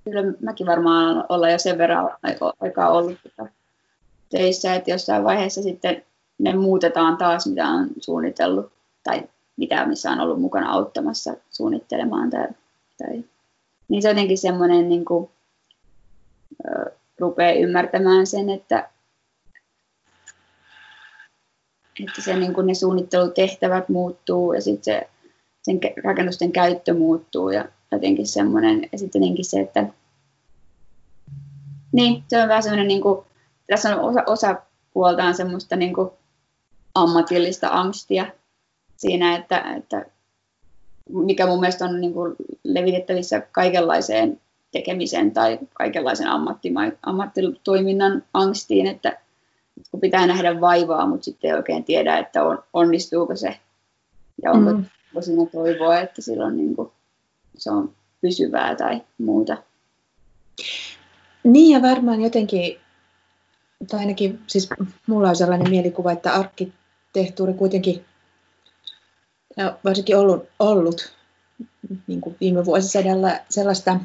kyllä 0.04 0.24
mäkin 0.42 0.68
varmaan 0.68 1.26
olla 1.30 1.50
jo 1.50 1.60
sen 1.60 1.78
verran 1.78 2.10
aikaa 2.60 2.92
ollut 2.92 3.18
tota, 3.24 3.52
töissä, 4.30 4.74
että 4.74 4.92
jossain 4.92 5.24
vaiheessa 5.24 5.62
sitten 5.62 6.06
ne 6.38 6.56
muutetaan 6.56 7.18
taas, 7.18 7.48
mitä 7.48 7.68
on 7.68 7.88
suunnitellut 8.00 8.72
tai 9.04 9.24
mitä 9.58 9.86
missä 9.86 10.12
on 10.12 10.20
ollut 10.20 10.42
mukana 10.42 10.72
auttamassa 10.72 11.34
suunnittelemaan. 11.50 12.30
Tai, 12.30 12.48
tai. 12.98 13.24
Niin 13.88 14.02
se 14.02 14.10
jotenkin 14.10 14.38
semmoinen, 14.38 14.90
niin 14.90 15.06
kuin, 15.06 15.30
rupeaa 17.20 17.52
ymmärtämään 17.52 18.28
sen, 18.28 18.50
että, 18.50 18.90
että 22.04 22.22
se, 22.22 22.36
niin 22.36 22.54
kuin 22.54 22.68
ne 22.68 22.74
suunnittelutehtävät 22.74 23.90
muuttuu 23.90 24.54
ja 24.54 24.62
sitten 24.62 24.84
se, 24.84 25.10
sen 25.62 25.80
rakennusten 26.04 26.52
käyttö 26.52 26.94
muuttuu 26.94 27.50
ja 27.50 27.66
jotenkin 27.92 28.28
semmoinen, 28.28 28.90
ja 28.92 28.98
sitten 28.98 29.22
se, 29.42 29.60
että 29.60 29.88
niin, 31.92 32.24
se 32.28 32.42
on 32.42 32.50
vähän 32.50 32.64
semmoinen, 32.64 32.88
niin 32.88 33.02
kuin, 33.02 33.26
tässä 33.68 33.96
on 33.96 34.10
osa, 34.10 34.24
osa 34.28 34.56
puoltaan 34.94 35.36
semmoista 35.36 35.76
niin 35.76 35.94
kuin 35.94 36.10
ammatillista 36.96 37.70
angstia 37.72 38.26
siinä, 38.98 39.36
että, 39.36 39.60
että 39.78 40.06
mikä 41.10 41.46
mun 41.46 41.60
mielestä 41.60 41.86
on 41.86 42.02
niin 42.02 42.14
kuin 42.14 42.36
levitettävissä 42.64 43.42
kaikenlaiseen 43.52 44.42
tekemiseen 44.72 45.32
tai 45.32 45.60
kaikenlaisen 45.74 46.28
ammattitoiminnan 47.02 48.24
angstiin, 48.34 48.88
että 48.88 49.20
kun 49.92 50.02
pitää 50.02 50.28
nähdä 50.28 50.62
vaivaa, 50.62 51.08
mutta 51.08 51.26
sitten 51.26 51.50
ei 51.50 51.58
oikein 51.58 51.84
tiedä, 51.84 52.18
että 52.18 52.44
on, 52.44 52.64
onnistuuko 52.74 53.36
se 53.36 53.60
ja 54.44 54.52
onko, 54.52 54.74
mm. 54.74 54.86
siinä 55.22 55.46
toivoa, 55.46 56.00
että 56.00 56.22
silloin 56.22 56.58
niin 56.58 56.76
kuin, 56.76 56.92
se 57.60 57.72
on 57.72 57.96
pysyvää 58.22 58.76
tai 58.76 59.02
muuta. 59.18 59.58
Niin 61.44 61.74
ja 61.74 61.82
varmaan 61.82 62.22
jotenkin, 62.22 62.80
tai 63.90 64.00
ainakin 64.00 64.40
siis 64.48 64.70
mulla 65.08 65.30
on 65.30 65.36
sellainen 65.36 65.70
mielikuva, 65.70 66.12
että 66.12 66.34
arkkitehtuuri 66.34 67.54
kuitenkin 67.54 68.06
varsinkin 69.84 70.18
ollut, 70.18 70.50
ollut 70.60 71.14
niin 72.08 72.22
kuin 72.22 72.36
viime 72.40 72.66
vuosisadalla 72.66 73.30
sellaista 73.50 74.00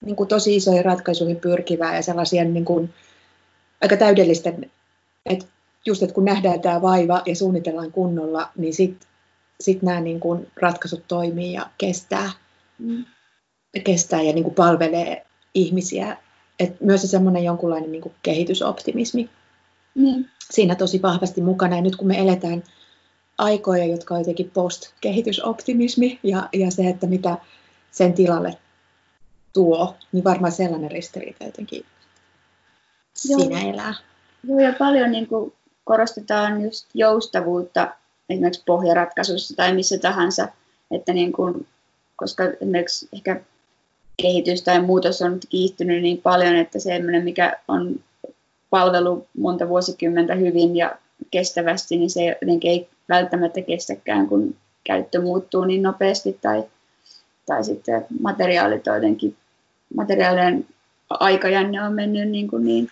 niin 0.00 0.16
kuin 0.16 0.28
tosi 0.28 0.56
isoja 0.56 0.82
ratkaisuihin 0.82 1.36
pyrkivää 1.36 1.96
ja 1.96 2.02
sellaisia 2.02 2.44
niin 2.44 2.64
kuin, 2.64 2.94
aika 3.82 3.96
täydellisten, 3.96 4.70
että 5.26 5.46
just 5.86 6.02
että 6.02 6.14
kun 6.14 6.24
nähdään 6.24 6.60
tämä 6.60 6.82
vaiva 6.82 7.22
ja 7.26 7.36
suunnitellaan 7.36 7.92
kunnolla, 7.92 8.50
niin 8.56 8.74
sitten 8.74 9.08
sit 9.60 9.82
nämä 9.82 10.00
niin 10.00 10.20
kuin 10.20 10.50
ratkaisut 10.56 11.04
toimii 11.08 11.52
ja 11.52 11.70
kestää. 11.78 12.30
Kestää 13.84 14.22
ja 14.22 14.32
niin 14.32 14.44
kuin 14.44 14.54
palvelee 14.54 15.26
ihmisiä 15.54 16.16
et 16.58 16.80
myös 16.80 17.00
se 17.00 17.06
semmoinen 17.06 17.44
jonkunlainen 17.44 17.92
niin 17.92 18.02
kuin 18.02 18.14
kehitysoptimismi 18.22 19.30
niin. 19.94 20.30
siinä 20.50 20.74
tosi 20.74 21.02
vahvasti 21.02 21.40
mukana. 21.40 21.76
Ja 21.76 21.82
nyt 21.82 21.96
kun 21.96 22.06
me 22.06 22.18
eletään 22.18 22.62
aikoja, 23.38 23.84
jotka 23.84 24.14
on 24.14 24.20
jotenkin 24.20 24.50
post-kehitysoptimismi 24.50 26.20
ja, 26.22 26.48
ja 26.52 26.70
se, 26.70 26.88
että 26.88 27.06
mitä 27.06 27.38
sen 27.90 28.12
tilalle 28.12 28.58
tuo, 29.52 29.96
niin 30.12 30.24
varmaan 30.24 30.52
sellainen 30.52 30.90
ristiriita 30.90 31.44
jotenkin 31.44 31.84
Joo. 33.28 33.40
siinä 33.40 33.60
elää. 33.60 33.94
Joo, 34.48 34.58
ja 34.58 34.72
paljon 34.78 35.12
niin 35.12 35.26
kuin 35.26 35.52
korostetaan 35.84 36.62
just 36.62 36.86
joustavuutta 36.94 37.94
esimerkiksi 38.28 38.62
pohjaratkaisussa 38.66 39.56
tai 39.56 39.74
missä 39.74 39.98
tahansa, 39.98 40.48
että 40.90 41.12
niin 41.12 41.32
kuin, 41.32 41.66
koska 42.16 42.44
esimerkiksi 42.44 43.08
ehkä 43.12 43.40
kehitys 44.22 44.62
tai 44.62 44.82
muutos 44.82 45.22
on 45.22 45.40
kiihtynyt 45.48 46.02
niin 46.02 46.18
paljon, 46.22 46.56
että 46.56 46.78
se, 46.78 46.98
mikä 47.22 47.56
on 47.68 48.00
palvelu 48.70 49.26
monta 49.38 49.68
vuosikymmentä 49.68 50.34
hyvin 50.34 50.76
ja 50.76 50.98
kestävästi, 51.30 51.96
niin 51.96 52.10
se 52.10 52.24
jotenkin 52.24 52.70
ei 52.70 52.88
välttämättä 53.08 53.62
kestäkään, 53.62 54.26
kun 54.26 54.56
käyttö 54.84 55.20
muuttuu 55.20 55.64
niin 55.64 55.82
nopeasti 55.82 56.38
tai, 56.42 56.64
tai 57.46 57.64
sitten 57.64 58.06
materiaalit 58.20 58.88
on 58.88 58.94
jotenkin, 58.94 59.36
materiaalien 59.96 60.66
aikajänne 61.10 61.82
on 61.82 61.92
mennyt 61.92 62.28
niin, 62.28 62.48
kuin 62.48 62.64
niin, 62.64 62.88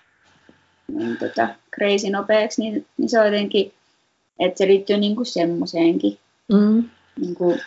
niin 0.92 1.16
tota, 1.16 1.48
crazy 1.74 2.10
nopeaksi, 2.10 2.62
niin, 2.62 2.86
niin 2.98 3.08
se 3.08 3.20
on 3.20 3.26
jotenkin 3.26 3.72
että 4.46 4.58
se 4.58 4.66
liittyy 4.66 4.96
niin 4.96 5.16
kuin 5.16 5.26
semmoiseenkin. 5.26 6.18
Mm. 6.52 6.84
Niin 7.20 7.34
kuin, 7.34 7.60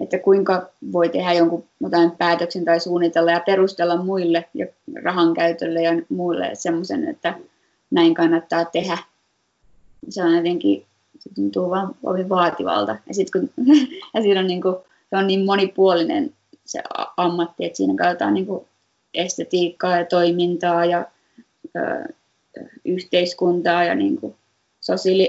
että 0.00 0.18
kuinka 0.18 0.70
voi 0.92 1.08
tehdä 1.08 1.32
jonkun 1.32 1.64
jotain 1.80 2.10
päätöksen 2.10 2.64
tai 2.64 2.80
suunnitella 2.80 3.30
ja 3.30 3.40
perustella 3.46 3.96
muille 3.96 4.44
ja 4.54 4.66
rahan 5.02 5.34
käytölle 5.34 5.82
ja 5.82 5.92
muille 6.08 6.50
semmoisen, 6.54 7.08
että 7.08 7.34
näin 7.90 8.14
kannattaa 8.14 8.64
tehdä. 8.64 8.98
Se 10.08 10.24
on 10.24 10.36
jotenkin, 10.36 10.86
se 11.18 11.30
tuntuu 11.34 11.70
vaan 11.70 11.94
kovin 12.04 12.28
vaativalta. 12.28 12.96
Ja 13.06 13.14
sitten 13.14 13.40
kun 13.40 13.66
ja 14.14 14.22
siinä 14.22 14.40
on, 14.40 14.46
niin 14.46 14.62
kuin, 14.62 14.76
se 15.10 15.16
on 15.16 15.26
niin 15.26 15.44
monipuolinen 15.44 16.34
se 16.64 16.82
ammatti, 17.16 17.64
että 17.64 17.76
siinä 17.76 17.94
katsotaan 17.96 18.34
niin 18.34 18.46
kuin 18.46 18.64
estetiikkaa 19.14 19.98
ja 19.98 20.04
toimintaa 20.04 20.84
ja 20.84 21.06
ö, 21.76 22.12
yhteiskuntaa 22.84 23.84
ja 23.84 23.94
niin 23.94 24.20
kuin 24.20 24.34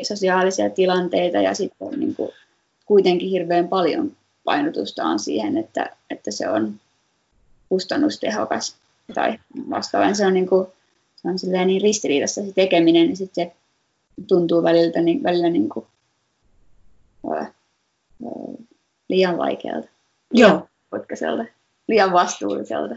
sosiaalisia 0.01 0.69
tilanteita 0.69 1.37
ja 1.37 1.53
sitten 1.53 1.99
niin 1.99 2.15
kuin 2.15 2.31
kuitenkin 2.85 3.29
hirveän 3.29 3.67
paljon 3.67 4.11
painotusta 4.49 5.03
on 5.03 5.19
siihen, 5.19 5.57
että, 5.57 5.95
että 6.09 6.31
se 6.31 6.49
on 6.49 6.73
kustannustehokas 7.69 8.75
tai 9.13 9.39
vastaavasti 9.69 10.17
se 10.17 10.25
on, 10.25 10.33
niin, 10.33 10.47
kuin, 10.47 10.67
se 11.15 11.27
on 11.27 11.67
niin 11.67 11.81
ristiriidassa 11.81 12.41
se 12.45 12.51
tekeminen, 12.51 13.07
niin 13.07 13.17
sitten 13.17 13.45
se 13.45 13.55
tuntuu 14.27 14.63
välillä, 14.63 15.01
niin, 15.01 15.23
välillä 15.23 15.49
niin 15.49 15.69
kuin, 15.69 15.85
ää, 17.33 17.39
ää, 17.39 17.51
liian 19.09 19.37
vaikealta, 19.37 19.87
liian 20.31 20.67
joo. 21.21 21.45
liian 21.87 22.13
vastuulliselta. 22.13 22.95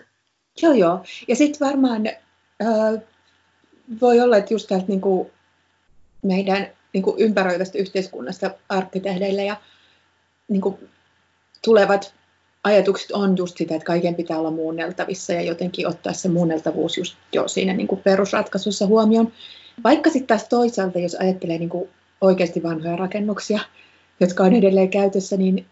Joo, 0.62 0.72
joo. 0.72 1.04
Ja 1.28 1.36
sitten 1.36 1.66
varmaan 1.68 2.06
ää, 2.06 2.98
voi 4.00 4.20
olla, 4.20 4.36
että 4.36 4.54
just 4.54 4.68
täältä 4.68 4.86
niin 4.88 5.00
kuin 5.00 5.30
meidän 6.22 6.66
niin 6.92 7.02
kuin 7.02 7.18
ympäröivästä 7.18 7.78
yhteiskunnasta 7.78 8.50
arkkitehdeille 8.68 9.44
ja 9.44 9.56
niin 10.48 10.60
kuin 10.60 10.88
tulevat 11.64 12.14
ajatukset 12.64 13.10
on 13.10 13.36
just 13.36 13.56
sitä, 13.56 13.74
että 13.74 13.86
kaiken 13.86 14.14
pitää 14.14 14.38
olla 14.38 14.50
muunneltavissa 14.50 15.32
ja 15.32 15.42
jotenkin 15.42 15.88
ottaa 15.88 16.12
se 16.12 16.28
muunneltavuus 16.28 16.98
just 16.98 17.16
jo 17.32 17.48
siinä 17.48 17.72
niin 17.72 17.86
kuin 17.86 18.00
perusratkaisussa 18.00 18.86
huomioon. 18.86 19.32
Vaikka 19.84 20.10
sitten 20.10 20.26
taas 20.26 20.48
toisaalta, 20.48 20.98
jos 20.98 21.14
ajattelee 21.14 21.58
niin 21.58 21.68
kuin 21.68 21.88
oikeasti 22.20 22.62
vanhoja 22.62 22.96
rakennuksia, 22.96 23.60
jotka 24.20 24.44
on 24.44 24.52
edelleen 24.52 24.90
käytössä, 24.90 25.36
niin 25.36 25.66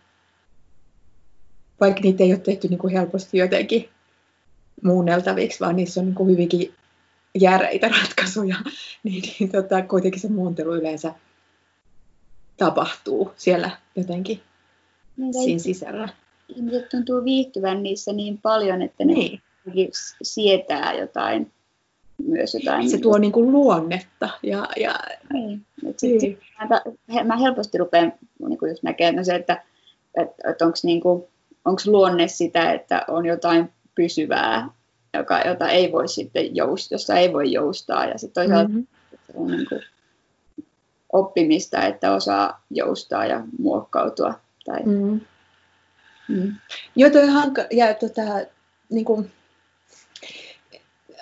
vaikka 1.81 2.01
niitä 2.01 2.25
ei 2.25 2.33
ole 2.33 2.41
tehty 2.41 2.69
niin 2.69 2.79
kuin 2.79 2.93
helposti 2.93 3.39
jotenkin 3.39 3.89
muunneltaviksi, 4.83 5.61
vaan 5.61 5.77
niissä 5.77 6.01
on 6.01 6.07
niin 6.07 6.15
kuin 6.15 6.31
hyvinkin 6.31 6.75
järeitä 7.35 7.89
ratkaisuja, 7.89 8.57
niin, 9.05 9.23
niin 9.39 9.53
tota, 9.53 9.83
kuitenkin 9.83 10.21
se 10.21 10.29
muuntelu 10.29 10.75
yleensä 10.75 11.15
tapahtuu 12.57 13.33
siellä 13.37 13.71
jotenkin 13.97 14.43
siinä 15.43 15.59
sisällä. 15.59 16.09
Ihmiset 16.49 16.89
tuntuu 16.89 17.25
viihtyvän 17.25 17.83
niissä 17.83 18.13
niin 18.13 18.39
paljon, 18.39 18.83
että 18.83 19.05
ne 19.05 19.13
niin. 19.13 19.41
sietää 20.23 20.95
jotain, 20.95 21.53
myös 22.27 22.55
jotain. 22.55 22.91
Se 22.91 22.99
tuo 22.99 23.19
niin 23.19 23.33
kuin 23.33 23.53
luonnetta. 23.53 24.29
Ja, 24.43 24.69
ja... 24.77 24.95
Niin. 25.33 25.67
niin. 26.03 26.39
mä, 26.71 27.25
mä 27.25 27.37
helposti 27.37 27.79
rupean 27.79 28.13
niin 28.49 28.59
kuin 28.59 28.69
just 28.69 28.83
näkemään 28.83 29.25
se, 29.25 29.35
että, 29.35 29.63
että, 30.17 30.51
että 30.51 30.67
onko 30.67 30.79
niin 30.83 31.01
kuin, 31.01 31.25
luonne 31.87 32.29
sitä, 32.29 32.73
että 32.73 33.05
on 33.09 33.27
jotain 33.27 33.71
pysyvää, 33.95 34.69
joka, 35.15 35.41
jota 35.41 35.69
ei 35.69 35.93
voi 35.93 36.09
sitten 36.09 36.57
joust, 36.57 36.91
jossa 36.91 37.15
ei 37.15 37.33
voi 37.33 37.53
joustaa. 37.53 38.07
Ja 38.07 38.19
sitten 38.19 38.43
toisaalta 38.45 38.69
mm-hmm. 38.69 38.87
se 39.27 39.33
on 39.35 39.47
niin 39.47 39.67
kuin 39.69 39.83
oppimista, 41.13 41.87
että 41.87 42.13
osaa 42.13 42.65
joustaa 42.71 43.27
ja 43.27 43.45
muokkautua 43.59 44.35
tai... 44.71 44.83
Mm. 44.85 45.21
Mm. 46.29 46.55
Joo, 46.97 47.11
toi 47.11 47.27
hanka, 47.27 47.63
ja 47.71 47.95
tota, 47.95 48.23
niin 48.91 49.05
kuin, 49.05 49.33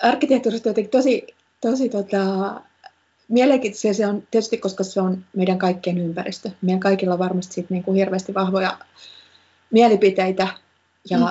arkkitehtuurista 0.03 0.69
jotenkin 0.69 0.91
tosi, 0.91 1.27
tosi 1.61 1.89
tota, 1.89 2.21
mielenkiintoisia 3.27 3.93
se 3.93 4.07
on 4.07 4.23
tietysti, 4.31 4.57
koska 4.57 4.83
se 4.83 5.01
on 5.01 5.25
meidän 5.35 5.59
kaikkien 5.59 5.97
ympäristö. 5.97 6.51
Meidän 6.61 6.79
kaikilla 6.79 7.13
on 7.13 7.19
varmasti 7.19 7.53
siitä 7.53 7.73
niin 7.73 7.83
kuin 7.83 7.95
hirveästi 7.95 8.33
vahvoja 8.33 8.77
mielipiteitä 9.71 10.47
ja 11.09 11.17
mm. 11.17 11.25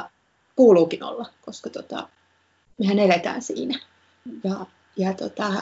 kuuluukin 0.56 1.04
olla, 1.04 1.30
koska 1.44 1.70
tota, 1.70 2.08
mehän 2.78 2.98
eletään 2.98 3.42
siinä. 3.42 3.78
Ja, 4.44 4.66
ja, 4.96 5.14
tota, 5.14 5.52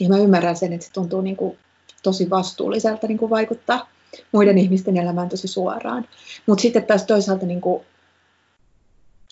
ja 0.00 0.08
mä 0.08 0.18
ymmärrän 0.18 0.56
sen, 0.56 0.72
että 0.72 0.86
se 0.86 0.92
tuntuu 0.92 1.20
niin 1.20 1.36
kuin 1.36 1.58
tosi 2.02 2.30
vastuulliselta 2.30 3.06
niin 3.06 3.18
kuin 3.18 3.30
vaikuttaa 3.30 3.93
muiden 4.32 4.58
ihmisten 4.58 4.96
elämään 4.96 5.28
tosi 5.28 5.48
suoraan. 5.48 6.08
Mutta 6.46 6.62
sitten 6.62 6.86
taas 6.86 7.02
toisaalta 7.02 7.46
niin 7.46 7.60
kuin, 7.60 7.84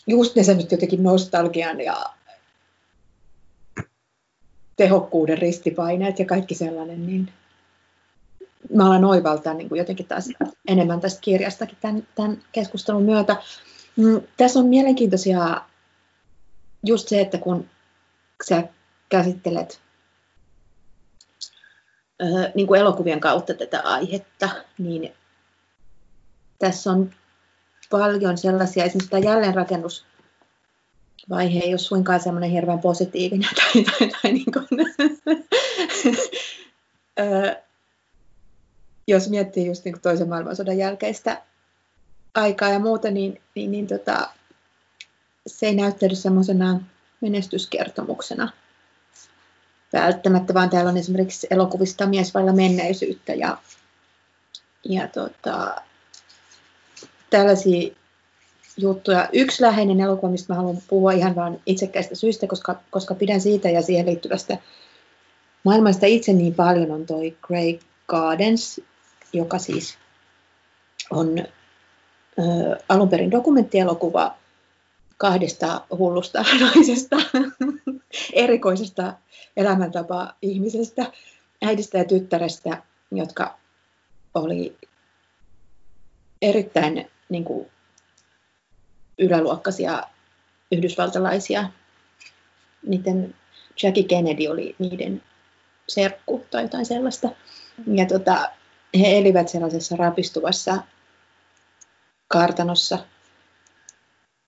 just 0.06 0.36
ne 0.36 0.42
semmoiset 0.42 0.72
jotenkin 0.72 1.02
nostalgian 1.02 1.80
ja 1.80 1.96
tehokkuuden 4.76 5.38
ristipaineet 5.38 6.18
ja 6.18 6.24
kaikki 6.24 6.54
sellainen, 6.54 7.06
niin 7.06 7.32
mä 8.74 8.86
alan 8.86 9.04
oivaltaa 9.04 9.54
niin 9.54 9.68
kuin 9.68 9.78
jotenkin 9.78 10.06
taas 10.06 10.28
enemmän 10.68 11.00
tästä 11.00 11.20
kirjastakin 11.20 11.78
tämän, 11.80 12.06
tämän 12.14 12.42
keskustelun 12.52 13.02
myötä. 13.02 13.36
Mm, 13.96 14.20
tässä 14.36 14.58
on 14.58 14.66
mielenkiintoisia 14.66 15.60
just 16.86 17.08
se, 17.08 17.20
että 17.20 17.38
kun 17.38 17.68
sä 18.48 18.62
käsittelet 19.08 19.80
niin 22.54 22.66
kuin 22.66 22.80
elokuvien 22.80 23.20
kautta 23.20 23.54
tätä 23.54 23.80
aihetta, 23.80 24.48
niin 24.78 25.12
tässä 26.58 26.90
on 26.90 27.10
paljon 27.90 28.38
sellaisia, 28.38 28.84
esimerkiksi 28.84 29.10
tämä 29.10 29.32
jälleenrakennusvaihe 29.32 31.60
ei 31.62 31.72
ole 31.72 31.78
suinkaan 31.78 32.20
semmoinen 32.20 32.50
hirveän 32.50 32.78
positiivinen 32.78 33.50
tai, 33.56 33.84
tai, 33.84 34.08
tai 34.08 34.32
niin 34.32 34.52
kuin, 34.52 34.66
jos 39.08 39.28
miettii 39.28 39.66
just 39.66 39.84
niin 39.84 39.92
kuin 39.92 40.02
toisen 40.02 40.28
maailmansodan 40.28 40.78
jälkeistä 40.78 41.42
aikaa 42.34 42.68
ja 42.68 42.78
muuta, 42.78 43.10
niin, 43.10 43.40
niin, 43.54 43.70
niin 43.70 43.86
tota, 43.86 44.28
se 45.46 45.66
ei 45.66 45.74
näyttäydy 45.74 46.14
semmoisena 46.14 46.80
menestyskertomuksena 47.20 48.52
välttämättä, 49.92 50.54
vaan 50.54 50.70
täällä 50.70 50.90
on 50.90 50.96
esimerkiksi 50.96 51.46
elokuvista 51.50 52.06
mies 52.06 52.34
vailla 52.34 52.52
menneisyyttä 52.52 53.34
ja, 53.34 53.58
ja 54.84 55.08
tota, 55.08 55.76
tällaisia 57.30 57.94
juttuja. 58.76 59.28
Yksi 59.32 59.62
läheinen 59.62 60.00
elokuva, 60.00 60.32
mistä 60.32 60.52
mä 60.52 60.56
haluan 60.56 60.82
puhua 60.88 61.12
ihan 61.12 61.34
vain 61.34 61.60
itsekkäistä 61.66 62.14
syistä, 62.14 62.46
koska, 62.46 62.80
koska 62.90 63.14
pidän 63.14 63.40
siitä 63.40 63.70
ja 63.70 63.82
siihen 63.82 64.06
liittyvästä 64.06 64.58
maailmasta 65.64 66.06
itse 66.06 66.32
niin 66.32 66.54
paljon, 66.54 66.90
on 66.90 67.06
toi 67.06 67.36
Grey 67.42 67.78
Gardens, 68.08 68.80
joka 69.32 69.58
siis 69.58 69.98
on 71.10 71.38
ö, 71.38 72.76
alun 72.88 73.08
perin 73.08 73.30
dokumenttielokuva 73.30 74.34
kahdesta 75.22 75.86
hullusta 75.98 76.44
naisesta, 76.60 77.16
erikoisesta 78.32 79.12
elämäntapa 79.56 80.34
ihmisestä, 80.42 81.12
äidistä 81.62 81.98
ja 81.98 82.04
tyttärestä, 82.04 82.82
jotka 83.12 83.58
oli 84.34 84.76
erittäin 86.42 87.10
niin 87.28 87.44
kuin, 87.44 87.70
yläluokkaisia 89.18 90.02
yhdysvaltalaisia. 90.72 91.68
Niiden 92.86 93.34
Jackie 93.82 94.04
Kennedy 94.04 94.46
oli 94.46 94.76
niiden 94.78 95.22
serkku 95.88 96.46
tai 96.50 96.62
jotain 96.62 96.86
sellaista. 96.86 97.28
Ja 97.86 98.06
tota, 98.06 98.50
he 99.00 99.18
elivät 99.18 99.48
sellaisessa 99.48 99.96
rapistuvassa 99.96 100.82
kartanossa, 102.28 102.98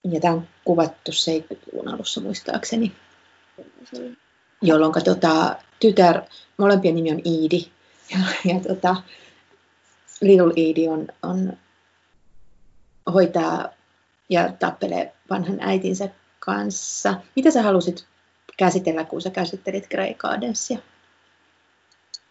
ja 0.04 0.20
tämä 0.20 0.34
on 0.34 0.48
kuvattu 0.64 1.10
70-luvun 1.10 1.88
alussa 1.88 2.20
muistaakseni, 2.20 2.92
jolloin 4.62 5.04
tota, 5.04 5.56
tytär, 5.80 6.22
molempien 6.56 6.94
nimi 6.94 7.10
on 7.10 7.20
Iidi, 7.24 7.70
ja, 8.10 8.18
ja 8.44 8.60
tota, 8.60 8.96
Little 10.20 10.52
Iidi 10.56 10.88
on, 10.88 11.08
on, 11.22 11.52
hoitaa 13.14 13.68
ja 14.28 14.52
tappelee 14.52 15.12
vanhan 15.30 15.58
äitinsä 15.60 16.08
kanssa. 16.40 17.14
Mitä 17.36 17.50
sä 17.50 17.62
halusit 17.62 18.06
käsitellä, 18.56 19.04
kun 19.04 19.22
sä 19.22 19.30
käsittelit 19.30 19.88
Grey 19.88 20.14
Gardensia? 20.14 20.78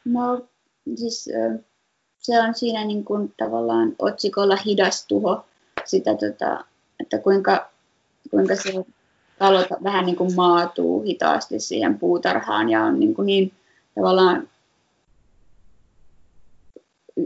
No, 0.06 0.48
siis 0.96 1.30
se 2.20 2.42
on 2.42 2.56
siinä 2.56 2.86
niin 2.86 3.06
kuin 3.06 3.34
tavallaan 3.38 3.96
otsikolla 4.00 4.56
hidas 4.56 5.06
tuho. 5.08 5.46
Sitä 5.86 6.12
tota, 6.16 6.66
että 7.04 7.18
kuinka, 7.18 7.70
kuinka 8.32 8.56
se 8.56 8.74
talo 9.40 9.66
vähän 9.84 10.06
niin 10.06 10.16
kuin 10.16 10.36
maatuu 10.36 11.04
hitaasti 11.04 11.60
siihen 11.60 12.00
puutarhaan 12.00 12.70
ja 12.70 12.84
on 12.84 13.00
niin, 13.00 13.14
kuin 13.16 13.26
niin 13.26 13.52
tavallaan 13.96 14.50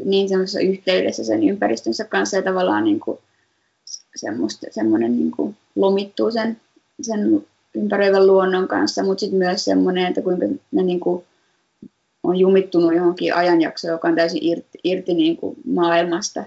niin 0.05 0.29
semmoisessa 0.29 0.59
yhteydessä 0.59 1.23
sen 1.23 1.43
ympäristönsä 1.43 2.05
kanssa 2.05 2.35
ja 2.35 2.43
tavallaan 2.43 2.83
niin 2.83 2.99
kuin 2.99 3.19
semmoista, 4.15 4.67
semmoinen 4.71 5.17
niin 5.17 5.31
kuin 5.31 5.55
lomittuu 5.75 6.31
sen, 6.31 6.61
sen 7.01 7.45
ympäröivän 7.75 8.27
luonnon 8.27 8.67
kanssa, 8.67 9.03
mutta 9.03 9.19
sitten 9.19 9.39
myös 9.39 9.65
semmoinen, 9.65 10.05
että 10.05 10.21
kuinka 10.21 10.45
ne 10.71 10.83
niin 10.83 10.99
kuin 10.99 11.23
on 12.23 12.37
jumittunut 12.37 12.95
johonkin 12.95 13.35
ajanjaksoon, 13.35 13.91
joka 13.91 14.07
on 14.07 14.15
täysin 14.15 14.43
irti, 14.43 14.79
irti 14.83 15.13
niin 15.13 15.37
kuin 15.37 15.55
maailmasta 15.65 16.43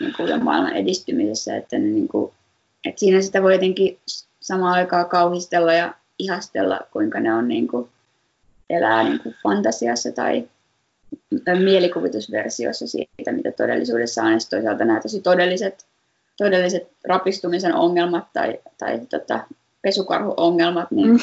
niin 0.00 0.12
kuin 0.16 0.28
ja 0.28 0.38
maailman 0.38 0.76
edistymisessä, 0.76 1.56
että, 1.56 1.78
ne 1.78 1.84
niin 1.84 2.08
kuin, 2.08 2.32
että 2.84 3.00
siinä 3.00 3.20
sitä 3.20 3.42
voi 3.42 3.52
jotenkin 3.52 3.98
samaan 4.40 4.74
aikaan 4.74 5.08
kauhistella 5.08 5.72
ja 5.72 5.94
ihastella, 6.18 6.80
kuinka 6.92 7.20
ne 7.20 7.34
on 7.34 7.48
niin 7.48 7.68
kuin, 7.68 7.88
elää 8.70 9.02
niin 9.02 9.20
kuin 9.20 9.34
fantasiassa 9.42 10.12
tai 10.12 10.48
mielikuvitusversiossa 11.62 12.86
siitä, 12.86 13.32
mitä 13.32 13.52
todellisuudessa 13.52 14.22
on. 14.22 14.32
Ja 14.32 14.38
toisaalta 14.50 14.84
nämä 14.84 15.00
tosi 15.00 15.20
todelliset, 15.20 15.86
todelliset 16.36 16.88
rapistumisen 17.04 17.74
ongelmat 17.74 18.24
tai, 18.32 18.58
tai 18.78 19.00
tota, 19.10 19.40
pesukarhuongelmat 19.82 20.90
niin 20.90 21.10
mm. 21.10 21.18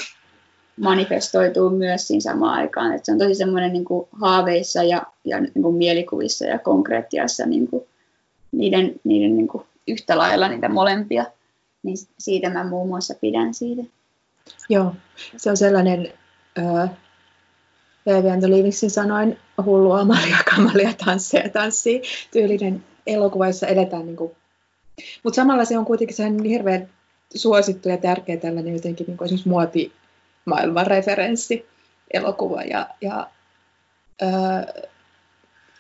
manifestoituu 0.80 1.70
myös 1.70 2.08
siinä 2.08 2.22
samaan 2.22 2.54
aikaan. 2.54 2.96
Et 2.96 3.06
se 3.06 3.12
on 3.12 3.20
tosi 3.20 3.36
semmoinen 3.36 3.74
niin 3.74 3.86
haaveissa 4.22 4.84
ja, 4.84 5.04
ja 5.26 5.40
niin 5.40 5.64
kuin 5.64 5.76
mielikuvissa 5.76 6.46
ja 6.46 6.60
konkreettiassa 6.60 7.46
niin 7.46 7.68
kuin 7.68 7.84
niiden, 8.52 8.96
niiden 9.04 9.38
niin 9.38 9.48
kuin 9.48 9.64
yhtä 9.88 10.18
lailla 10.18 10.48
niitä 10.48 10.70
molempia. 10.70 11.26
Niin 11.84 11.98
siitä 12.20 12.50
mä 12.50 12.64
muun 12.64 12.88
muassa 12.88 13.14
pidän 13.22 13.54
siitä. 13.54 13.84
Joo, 14.70 14.96
se 15.38 15.50
on 15.50 15.58
sellainen 15.58 16.14
äh, 16.60 16.90
Vivian 18.06 18.52
Livingsin 18.52 18.90
sanoin 18.90 19.38
hullu 19.66 19.92
Amalia, 19.92 20.38
kamalia, 20.56 20.94
tansseja, 21.06 21.50
tanssii 21.50 22.02
tyylinen 22.32 22.84
elokuva, 23.08 23.48
jossa 23.48 23.68
eletään 23.68 24.06
niin 24.06 24.16
kuin... 24.16 24.32
Mutta 25.24 25.36
samalla 25.36 25.66
se 25.66 25.78
on 25.78 25.86
kuitenkin 25.86 26.18
sehän 26.18 26.44
hirveän 26.44 26.90
suosittu 27.36 27.90
ja 27.90 27.98
tärkeä 27.98 28.38
tällainen 28.38 28.74
jotenkin 28.74 29.08
niin 29.08 29.18
kuin 29.18 29.26
esimerkiksi 29.26 29.50
muotimaailman 29.50 30.88
referenssi 30.88 31.66
elokuva 32.14 32.62
ja, 32.64 32.88
ja 33.02 33.30
äh, 34.24 34.66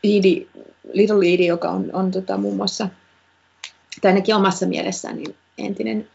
Edie, 0.04 0.48
Little 0.94 1.34
Edie, 1.34 1.48
joka 1.48 1.70
on, 1.70 1.90
on 1.94 2.12
tota, 2.12 2.38
muun 2.38 2.56
muassa, 2.56 2.88
tai 4.02 4.12
ainakin 4.12 4.36
omassa 4.36 4.66
mielessään, 4.66 5.16
niin 5.16 5.36
entinen 5.58 6.08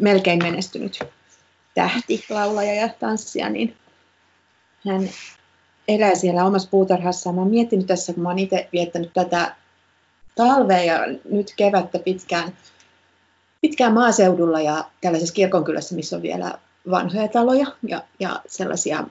melkein 0.00 0.42
menestynyt 0.42 0.98
tähti, 1.74 2.24
laulaja 2.30 2.74
ja 2.74 2.88
tanssija, 2.88 3.50
niin 3.50 3.76
hän 4.88 5.08
elää 5.88 6.14
siellä 6.14 6.44
omassa 6.44 6.68
puutarhassaan. 6.70 7.34
Mä 7.34 7.40
oon 7.40 7.50
miettinyt 7.50 7.86
tässä, 7.86 8.12
kun 8.12 8.22
mä 8.22 8.28
oon 8.28 8.38
itse 8.38 8.68
viettänyt 8.72 9.10
tätä 9.14 9.56
talvea 10.34 10.84
ja 10.84 10.98
nyt 11.30 11.52
kevättä 11.56 11.98
pitkään, 11.98 12.56
pitkään 13.60 13.92
maaseudulla 13.92 14.60
ja 14.60 14.84
tällaisessa 15.00 15.34
kirkonkylässä, 15.34 15.94
missä 15.94 16.16
on 16.16 16.22
vielä 16.22 16.58
vanhoja 16.90 17.28
taloja 17.28 17.66
ja, 17.88 18.02
ja 18.20 18.40
sellaisia, 18.46 19.04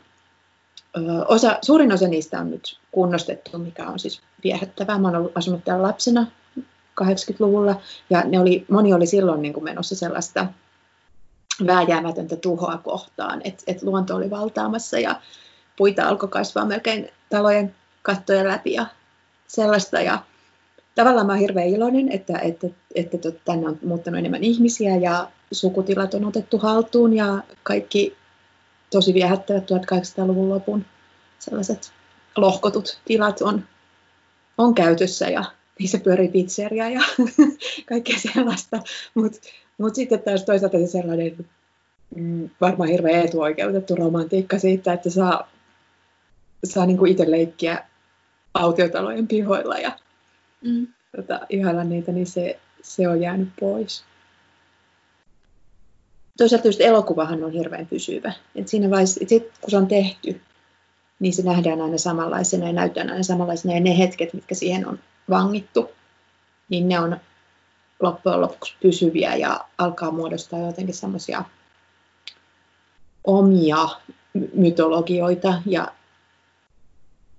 osa, 1.27 1.57
suurin 1.61 1.93
osa 1.93 2.07
niistä 2.07 2.39
on 2.39 2.51
nyt 2.51 2.79
kunnostettu, 2.91 3.57
mikä 3.57 3.87
on 3.87 3.99
siis 3.99 4.21
viehättävää. 4.43 4.97
Mä 4.97 5.07
ollut, 5.07 5.31
asunut 5.35 5.63
täällä 5.63 5.87
lapsena 5.87 6.27
80-luvulla 7.01 7.81
ja 8.09 8.23
ne 8.23 8.39
oli, 8.39 8.65
moni 8.69 8.93
oli 8.93 9.05
silloin 9.05 9.41
niin 9.41 9.53
kuin 9.53 9.63
menossa 9.63 9.95
sellaista 9.95 10.47
vääjäämätöntä 11.67 12.35
tuhoa 12.35 12.77
kohtaan, 12.77 13.41
että 13.43 13.63
et 13.67 13.83
luonto 13.83 14.15
oli 14.15 14.29
valtaamassa 14.29 14.99
ja 14.99 15.21
puita 15.77 16.07
alkoi 16.07 16.29
kasvaa 16.29 16.65
melkein 16.65 17.09
talojen 17.29 17.75
kattojen 18.01 18.47
läpi 18.47 18.73
ja 18.73 18.85
sellaista. 19.47 20.01
Ja 20.01 20.19
tavallaan 20.95 21.27
mä 21.27 21.35
hirveän 21.35 21.67
iloinen, 21.67 22.11
että, 22.11 22.39
että, 22.39 22.67
että, 22.95 23.17
että 23.17 23.31
tänne 23.45 23.67
on 23.67 23.79
muuttanut 23.85 24.19
enemmän 24.19 24.43
ihmisiä 24.43 24.95
ja 24.95 25.27
sukutilat 25.51 26.13
on 26.13 26.25
otettu 26.25 26.57
haltuun 26.57 27.13
ja 27.13 27.43
kaikki 27.63 28.15
tosi 28.93 29.13
viehättävät 29.13 29.63
1800-luvun 29.63 30.49
lopun 30.49 30.85
sellaiset 31.39 31.93
lohkotut 32.35 32.99
tilat 33.05 33.41
on, 33.41 33.63
on 34.57 34.75
käytössä 34.75 35.29
ja 35.29 35.43
niissä 35.79 35.99
pyörii 35.99 36.27
pizzeria 36.27 36.89
ja 36.89 37.01
kaikkea 37.89 38.17
sellaista. 38.33 38.79
Mutta 39.13 39.39
mut 39.77 39.95
sitten 39.95 40.19
taas 40.19 40.43
toisaalta 40.43 40.77
se 40.77 40.87
sellainen 40.87 41.45
mm, 42.15 42.49
varmaan 42.61 42.89
hirveän 42.89 43.25
etuoikeutettu 43.25 43.95
romantiikka 43.95 44.59
siitä, 44.59 44.93
että 44.93 45.09
saa 45.09 45.49
saa 46.63 46.85
niin 46.85 46.97
kuin 46.97 47.11
itse 47.11 47.31
leikkiä 47.31 47.85
autiotalojen 48.53 49.27
pihoilla 49.27 49.77
ja 49.77 49.91
mm. 50.61 50.87
tota, 51.15 51.39
ihailla 51.49 51.83
niitä, 51.83 52.11
niin 52.11 52.27
se, 52.27 52.59
se 52.81 53.07
on 53.07 53.21
jäänyt 53.21 53.49
pois. 53.59 54.03
Toisaalta 56.37 56.67
just 56.67 56.81
elokuvahan 56.81 57.43
on 57.43 57.51
hirveän 57.51 57.87
pysyvä. 57.87 58.33
Et 58.55 58.67
siinä 58.67 58.89
vaiheessa, 58.89 59.19
et 59.23 59.29
sit, 59.29 59.43
kun 59.61 59.71
se 59.71 59.77
on 59.77 59.87
tehty, 59.87 60.41
niin 61.19 61.33
se 61.33 61.43
nähdään 61.43 61.81
aina 61.81 61.97
samanlaisena 61.97 62.67
ja 62.67 62.73
näytetään 62.73 63.09
aina 63.09 63.23
samanlaisena. 63.23 63.73
Ja 63.73 63.79
ne 63.79 63.97
hetket, 63.97 64.33
mitkä 64.33 64.55
siihen 64.55 64.87
on 64.87 64.99
vangittu, 65.29 65.89
niin 66.69 66.87
ne 66.87 66.99
on 66.99 67.17
loppujen 67.99 68.41
lopuksi 68.41 68.75
pysyviä 68.81 69.35
ja 69.35 69.65
alkaa 69.77 70.11
muodostaa 70.11 70.59
jotenkin 70.59 70.95
semmoisia 70.95 71.43
omia 73.23 73.89
mytologioita 74.53 75.61
ja 75.65 75.87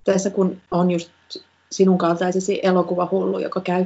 tässä 0.05 0.31
kun 0.31 0.61
on 0.71 0.91
just 0.91 1.11
sinun 1.73 1.99
kaltaisesi 1.99 2.61
elokuvahullu, 2.63 3.39
joka 3.39 3.61
käy 3.61 3.85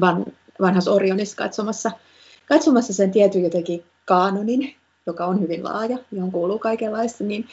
van, 0.00 0.24
vanhassa 0.60 0.92
Orionissa 0.92 1.36
katsomassa, 1.36 1.90
katsomassa 2.46 2.92
sen 2.92 3.10
tietyn 3.10 3.44
jotenkin 3.44 3.84
kaanonin, 4.04 4.74
joka 5.06 5.26
on 5.26 5.40
hyvin 5.40 5.64
laaja, 5.64 5.98
johon 6.12 6.32
kuuluu 6.32 6.58
kaikenlaista, 6.58 7.24
niin 7.24 7.48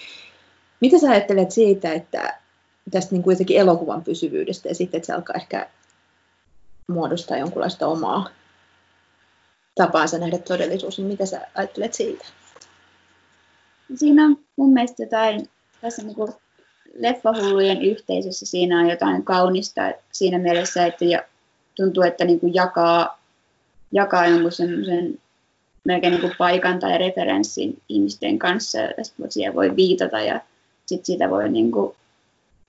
mitä 0.82 1.00
sä 1.00 1.10
ajattelet 1.10 1.52
siitä, 1.52 1.94
että 1.94 2.40
tästä 2.92 3.16
niin 3.16 3.24
kuin 3.24 3.34
jotenkin 3.34 3.58
elokuvan 3.58 4.04
pysyvyydestä 4.04 4.70
ja 4.70 4.76
sitten, 4.76 4.98
että 4.98 5.06
se 5.06 5.14
alkaa 5.14 5.36
ehkä 5.36 5.70
muodostaa 6.88 7.38
jonkunlaista 7.38 7.88
omaa 7.88 8.30
tapaansa 9.76 10.18
nähdä 10.18 10.38
todellisuus, 10.38 10.98
niin 10.98 11.08
mitä 11.08 11.26
sä 11.26 11.48
ajattelet 11.56 11.94
siitä? 11.94 12.26
Siinä 13.96 14.26
on 14.26 14.38
mun 14.56 14.74
mielestä 14.74 15.04
jotain 15.04 15.50
tässä 15.82 16.04
niin 16.04 16.16
kuin 16.16 16.34
leffahullujen 16.94 17.82
yhteisössä 17.82 18.46
siinä 18.46 18.80
on 18.80 18.90
jotain 18.90 19.24
kaunista 19.24 19.82
siinä 20.12 20.38
mielessä, 20.38 20.86
että 20.86 21.06
ja, 21.06 21.24
tuntuu, 21.76 22.04
että 22.04 22.26
niin 22.26 22.40
kuin 22.40 22.54
jakaa, 22.54 23.21
jakaa 23.92 24.28
jonkun 24.28 24.52
semmoisen 24.52 25.20
melkein 25.84 26.12
niin 26.12 26.22
kuin 26.22 26.36
paikan 26.38 26.80
tai 26.80 26.98
referenssin 26.98 27.82
ihmisten 27.90 28.40
kanssa, 28.40 28.78
ja 28.78 29.04
siihen 29.30 29.56
voi 29.56 29.76
viitata 29.76 30.20
ja 30.20 30.42
sitten 30.86 31.06
sitä 31.06 31.30
voi 31.30 31.50
niin 31.50 31.72
kuin 31.72 31.96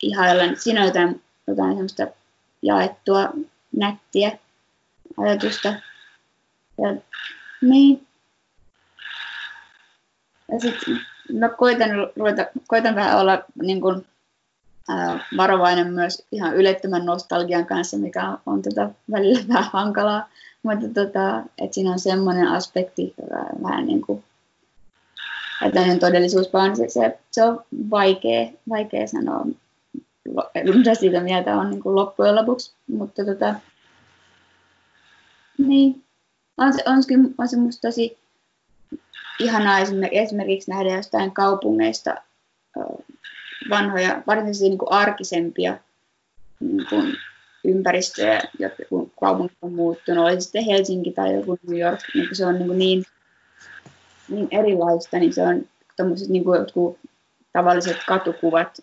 ihailla. 0.02 0.42
Siinä 0.56 0.80
on 0.80 0.86
jotain, 0.86 1.22
jotain 1.46 1.70
semmoista 1.70 2.06
jaettua 2.62 3.30
nättiä 3.76 4.38
ajatusta. 5.16 5.68
Ja, 6.78 6.96
niin. 7.60 8.06
Ja 10.52 10.60
sitten 10.60 11.00
mä 11.32 11.48
koitan, 11.48 11.90
ruveta, 12.16 12.46
koitan 12.66 12.94
vähän 12.94 13.20
olla 13.20 13.44
niin 13.62 13.80
kuin, 13.80 14.06
varovainen 15.36 15.92
myös 15.92 16.26
ihan 16.32 16.56
ylettömän 16.56 17.06
nostalgian 17.06 17.66
kanssa, 17.66 17.96
mikä 17.96 18.28
on, 18.28 18.38
on 18.46 18.62
tota, 18.62 18.90
välillä 19.10 19.40
vähän 19.48 19.70
hankalaa. 19.72 20.28
Mutta 20.62 20.88
tota, 20.88 21.42
että 21.58 21.74
siinä 21.74 21.92
on 21.92 21.98
semmoinen 21.98 22.48
aspekti, 22.48 23.14
vähän 23.62 23.86
niin 23.86 24.00
kuin, 24.00 24.24
että 25.66 25.80
todellisuus, 26.00 26.52
vaan 26.52 26.76
se, 26.76 26.88
se, 26.88 27.18
se 27.30 27.44
on 27.44 27.64
vaikea, 27.90 28.46
vaikea 28.68 29.06
sanoa, 29.06 29.46
mitä 30.74 30.94
siitä 30.94 31.20
mieltä 31.20 31.56
on 31.56 31.70
niin 31.70 31.82
kuin 31.82 31.94
loppujen 31.94 32.36
lopuksi. 32.36 32.72
Mutta 32.86 33.24
tota, 33.24 33.54
niin, 35.58 36.04
on 36.56 36.72
se, 36.72 36.82
on, 36.86 36.96
on 37.38 37.48
se 37.48 37.56
musta 37.56 37.88
tosi 37.88 38.18
ihanaa 39.38 39.78
esimerkiksi 40.12 40.70
nähdä 40.70 40.96
jostain 40.96 41.32
kaupungeista 41.32 42.14
vanhoja, 43.70 44.22
varsinkin 44.26 44.60
niin 44.60 44.78
kuin 44.78 44.92
arkisempia 44.92 45.78
niin 46.60 46.86
kuin 46.88 47.16
ympäristöjä, 47.64 48.40
kun 48.88 49.12
kaupungit 49.20 49.58
on 49.62 49.72
muuttunut, 49.72 50.24
oli 50.24 50.40
sitten 50.40 50.64
Helsinki 50.64 51.12
tai 51.12 51.34
joku 51.34 51.58
New 51.68 51.80
York, 51.80 52.00
niin 52.14 52.28
se 52.32 52.46
on 52.46 52.54
niin, 52.54 52.66
kuin 52.66 52.78
niin, 52.78 53.04
niin 54.28 54.48
erilaista, 54.50 55.18
niin 55.18 55.32
se 55.32 55.42
on 55.42 55.68
tämmöiset 55.96 56.28
niin 56.28 56.44
kuin 56.44 56.58
jotkut 56.58 56.98
tavalliset 57.52 57.96
katukuvat 58.06 58.78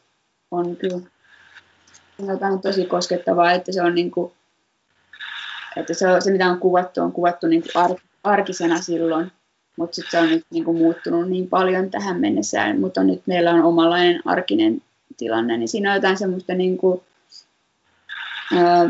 on 0.51 0.75
kyllä 0.75 1.01
on 2.51 2.61
tosi 2.61 2.85
koskettavaa, 2.85 3.51
että 3.51 3.71
se 3.71 3.81
on 3.81 3.95
niin 3.95 4.11
kuin, 4.11 4.31
että 5.75 5.93
se, 5.93 6.07
on, 6.07 6.21
se 6.21 6.31
mitä 6.31 6.49
on 6.49 6.59
kuvattu, 6.59 7.01
on 7.01 7.11
kuvattu 7.11 7.47
niin 7.47 7.61
kuin 7.61 7.83
ar, 7.83 7.95
arkisena 8.23 8.81
silloin, 8.81 9.31
mutta 9.79 9.95
sitten 9.95 10.11
se 10.11 10.19
on 10.19 10.29
nyt 10.29 10.45
niin 10.49 10.65
kuin 10.65 10.77
muuttunut 10.77 11.29
niin 11.29 11.49
paljon 11.49 11.91
tähän 11.91 12.19
mennessään, 12.19 12.79
mutta 12.79 13.03
nyt 13.03 13.21
meillä 13.25 13.53
on 13.53 13.63
omanlainen 13.63 14.21
arkinen 14.25 14.81
tilanne, 15.17 15.57
niin 15.57 15.67
siinä 15.67 15.89
on 15.89 15.95
jotain 15.95 16.17
semmoista 16.17 16.53
niin 16.53 16.77
kuin 16.77 17.01
Öö, 18.57 18.89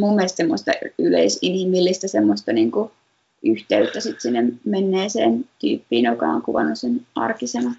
mun 0.00 0.14
mielestä 0.14 0.36
semmoista 0.36 0.72
yleisinhimillistä 0.98 2.08
semmoista 2.08 2.52
niin 2.52 2.70
kuin 2.70 2.90
yhteyttä 3.42 4.00
sit 4.00 4.20
sinne 4.20 4.44
menneeseen 4.64 5.44
tyyppiin, 5.60 6.04
joka 6.04 6.26
on 6.26 6.42
kuvannut 6.42 6.78
sen 6.78 7.06
arkisena. 7.14 7.74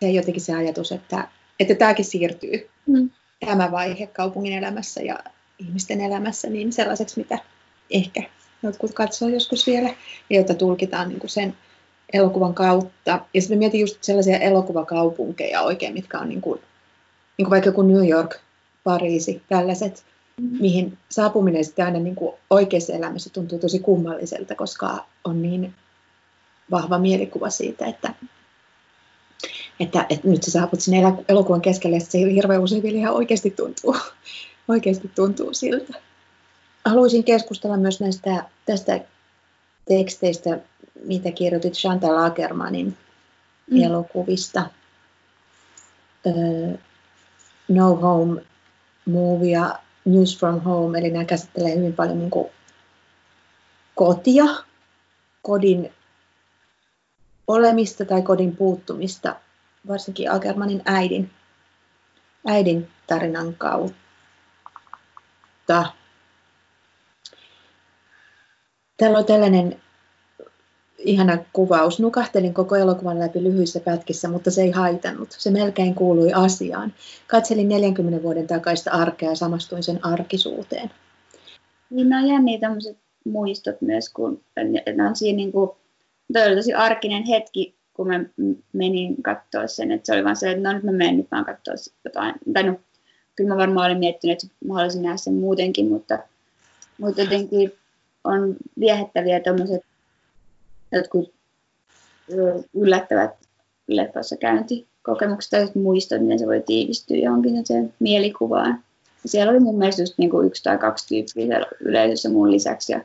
Ja 0.00 0.10
jotenkin 0.10 0.42
se 0.42 0.54
ajatus, 0.54 0.92
että, 0.92 1.28
että 1.60 1.74
tämäkin 1.74 2.04
siirtyy, 2.04 2.68
mm. 2.86 3.10
tämä 3.46 3.70
vaihe 3.70 4.06
kaupungin 4.06 4.52
elämässä 4.52 5.00
ja 5.02 5.18
ihmisten 5.58 6.00
elämässä, 6.00 6.50
niin 6.50 6.72
sellaiseksi, 6.72 7.20
mitä 7.20 7.38
ehkä 7.90 8.22
jotkut 8.62 8.92
katsoo 8.94 9.28
joskus 9.28 9.66
vielä, 9.66 9.88
ja 10.30 10.40
jota 10.40 10.54
tulkitaan 10.54 11.08
niin 11.08 11.20
kuin 11.20 11.30
sen 11.30 11.56
elokuvan 12.12 12.54
kautta. 12.54 13.20
Ja 13.34 13.40
sitten 13.40 13.58
mietin 13.58 13.80
just 13.80 13.98
sellaisia 14.00 14.38
elokuvakaupunkeja 14.38 15.62
oikein, 15.62 15.94
mitkä 15.94 16.18
on 16.18 16.28
niin 16.28 16.40
kuin, 16.40 16.60
niin 17.38 17.44
kuin 17.44 17.50
vaikka 17.50 17.68
joku 17.68 17.82
New 17.82 18.08
York, 18.08 18.36
Pariisi, 18.84 19.42
tällaiset, 19.48 20.04
mm. 20.40 20.58
mihin 20.60 20.98
saapuminen 21.08 21.64
sitten 21.64 21.84
aina 21.84 21.98
niin 21.98 22.14
kuin 22.14 22.34
oikeassa 22.50 22.92
elämässä 22.92 23.30
tuntuu 23.30 23.58
tosi 23.58 23.78
kummalliselta, 23.78 24.54
koska 24.54 25.04
on 25.24 25.42
niin 25.42 25.74
vahva 26.70 26.98
mielikuva 26.98 27.50
siitä, 27.50 27.86
että, 27.86 28.14
että, 29.80 30.06
että 30.10 30.28
nyt 30.28 30.42
sä 30.42 30.50
saaput 30.50 30.80
sinne 30.80 31.12
elokuvan 31.28 31.60
keskelle 31.60 31.96
ja 31.96 32.00
se 32.00 32.18
hirveän 32.18 32.62
usein 32.62 32.82
vielä 32.82 32.98
ihan 32.98 33.14
oikeasti 33.14 33.50
tuntuu, 33.50 33.96
oikeasti 34.68 35.10
tuntuu 35.14 35.54
siltä. 35.54 36.09
Haluaisin 36.84 37.24
keskustella 37.24 37.76
myös 37.76 38.00
näistä 38.00 38.44
tästä 38.66 39.00
teksteistä, 39.88 40.58
mitä 41.04 41.32
kirjoitit 41.32 41.72
Chantal 41.72 42.14
Lagermanin 42.14 42.96
mm. 43.70 43.82
elokuvista. 43.82 44.70
Uh, 46.24 46.78
no 47.68 47.94
Home 47.96 48.42
Movie 49.06 49.50
ja 49.50 49.78
News 50.04 50.38
from 50.38 50.60
Home, 50.60 50.98
eli 50.98 51.10
nämä 51.10 51.24
käsittelee 51.24 51.76
hyvin 51.76 51.92
paljon 51.92 52.18
niin 52.18 52.30
kuin 52.30 52.48
kotia, 53.94 54.44
kodin 55.42 55.92
olemista 57.46 58.04
tai 58.04 58.22
kodin 58.22 58.56
puuttumista, 58.56 59.36
varsinkin 59.88 60.30
Agermanin 60.30 60.82
äidin, 60.84 61.30
äidin 62.46 62.88
tarinan 63.06 63.54
kautta. 63.54 63.94
Täällä 69.00 69.18
on 69.18 69.24
tällainen 69.24 69.80
ihana 70.98 71.38
kuvaus. 71.52 72.00
Nukahtelin 72.00 72.54
koko 72.54 72.76
elokuvan 72.76 73.18
läpi 73.18 73.42
lyhyissä 73.42 73.80
pätkissä, 73.80 74.28
mutta 74.28 74.50
se 74.50 74.62
ei 74.62 74.70
haitannut. 74.70 75.28
Se 75.30 75.50
melkein 75.50 75.94
kuului 75.94 76.32
asiaan. 76.32 76.94
Katselin 77.26 77.68
40 77.68 78.22
vuoden 78.22 78.46
takaista 78.46 78.90
arkea 78.90 79.28
ja 79.28 79.34
samastuin 79.34 79.82
sen 79.82 80.04
arkisuuteen. 80.04 80.90
Niin 81.90 82.08
nämä 82.08 82.22
on 82.22 82.28
jänniä 82.28 82.58
tämmöiset 82.58 82.96
muistot 83.24 83.80
myös, 83.80 84.08
kun 84.08 84.40
ne 84.96 85.08
on 85.08 85.16
siinä 85.16 85.36
niin 85.36 85.52
kuin, 85.52 85.70
toi 86.32 86.46
oli 86.46 86.56
tosi 86.56 86.74
arkinen 86.74 87.24
hetki, 87.24 87.74
kun 87.94 88.08
mä 88.08 88.24
menin 88.72 89.22
katsoa 89.22 89.66
sen, 89.66 89.92
että 89.92 90.06
se 90.06 90.12
oli 90.12 90.24
vaan 90.24 90.36
se, 90.36 90.50
että 90.50 90.62
no 90.62 90.72
nyt 90.72 90.82
mä 90.82 90.92
menen 90.92 91.16
nyt 91.16 91.30
vaan 91.30 91.44
katsoa 91.44 91.74
jotain. 92.04 92.34
Tai 92.52 92.62
no, 92.62 92.80
kyllä 93.36 93.50
mä 93.50 93.56
varmaan 93.56 93.86
olin 93.86 93.98
miettinyt, 93.98 94.44
että 94.44 94.54
mä 94.64 94.74
haluaisin 94.74 95.02
nähdä 95.02 95.16
sen 95.16 95.34
muutenkin, 95.34 95.88
mutta, 95.88 96.18
mutta 96.98 97.20
jotenkin 97.20 97.72
on 98.24 98.56
viehättäviä 98.80 99.40
tämmöiset 99.40 99.82
jotkut 100.92 101.32
yllättävät 102.74 103.30
leffassa 103.88 104.36
käyntikokemukset 104.36 105.50
tai 105.50 105.68
muistot, 105.82 106.22
miten 106.22 106.38
se 106.38 106.46
voi 106.46 106.62
tiivistyä 106.66 107.16
johonkin 107.16 107.66
sen 107.66 107.94
mielikuvaan. 107.98 108.84
Ja 109.22 109.28
siellä 109.28 109.50
oli 109.50 109.60
mun 109.60 109.78
mielestä 109.78 110.02
just 110.02 110.18
niinku 110.18 110.42
yksi 110.42 110.62
tai 110.62 110.78
kaksi 110.78 111.08
tyyppiä 111.08 111.46
siellä 111.46 111.66
yleisössä 111.80 112.28
mun 112.28 112.50
lisäksi. 112.50 112.92
Ja 112.92 113.00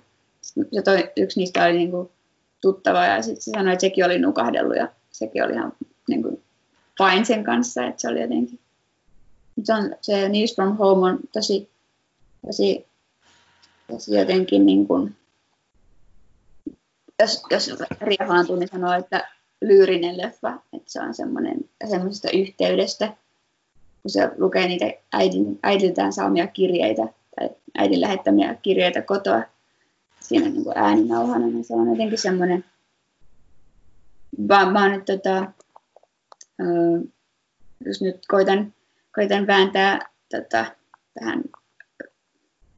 se 0.74 0.82
toi, 0.82 1.12
yksi 1.18 1.40
niistä 1.40 1.64
oli 1.64 1.74
niinku 1.74 2.12
tuttava 2.62 3.06
ja 3.06 3.22
sitten 3.22 3.42
se 3.42 3.52
sanoi, 3.52 3.74
että 3.74 3.82
sekin 3.82 4.06
oli 4.06 4.20
nukahdellut 4.20 4.76
ja 4.76 4.88
sekin 5.12 5.44
oli 5.44 5.54
ihan 5.54 5.74
niinku 6.10 6.42
pain 6.98 7.26
sen 7.26 7.44
kanssa, 7.44 7.86
että 7.86 8.02
se 8.02 8.08
oli 8.08 8.22
jotenkin. 8.22 8.60
Se, 9.64 9.74
on, 9.74 9.96
se 10.02 10.30
News 10.30 10.56
from 10.56 10.78
Home 10.78 11.12
on 11.12 11.20
tosi, 11.32 11.70
tosi, 12.46 12.86
tosi 13.88 14.16
jotenkin 14.16 14.66
niin 14.66 14.88
kuin, 14.88 15.16
jos, 17.20 17.44
jos 17.50 17.74
riehaantuu, 18.02 18.56
niin 18.56 18.70
sanoo, 18.70 18.94
että 18.94 19.28
lyyrinen 19.62 20.18
leffa, 20.18 20.54
että 20.74 20.92
se 20.92 21.02
on 21.02 21.14
semmoinen 21.14 21.58
semmoisesta 21.90 22.30
yhteydestä, 22.32 23.08
kun 24.02 24.12
se 24.12 24.32
lukee 24.38 24.68
niitä 24.68 24.86
äidin, 25.14 25.60
äidiltään 25.64 26.14
saamia 26.14 26.48
kirjeitä 26.48 27.02
tai 27.36 27.50
äidin 27.78 28.02
lähettämiä 28.02 28.56
kirjeitä 28.62 29.02
kotoa. 29.02 29.44
Siinä 30.20 30.50
niin 30.50 30.64
kuin 30.64 30.78
ääninauhana, 30.78 31.48
niin 31.48 31.64
se 31.64 31.74
on 31.74 31.90
jotenkin 31.90 32.18
semmoinen, 32.18 32.66
vaan, 34.48 34.74
vaan 34.74 34.94
että 34.94 35.18
tota, 35.18 35.52
jos 37.86 38.02
nyt 38.02 38.26
koitan, 38.28 38.74
koitan 39.16 39.48
vääntää 39.48 40.10
tota, 40.32 40.66
tähän 41.20 41.44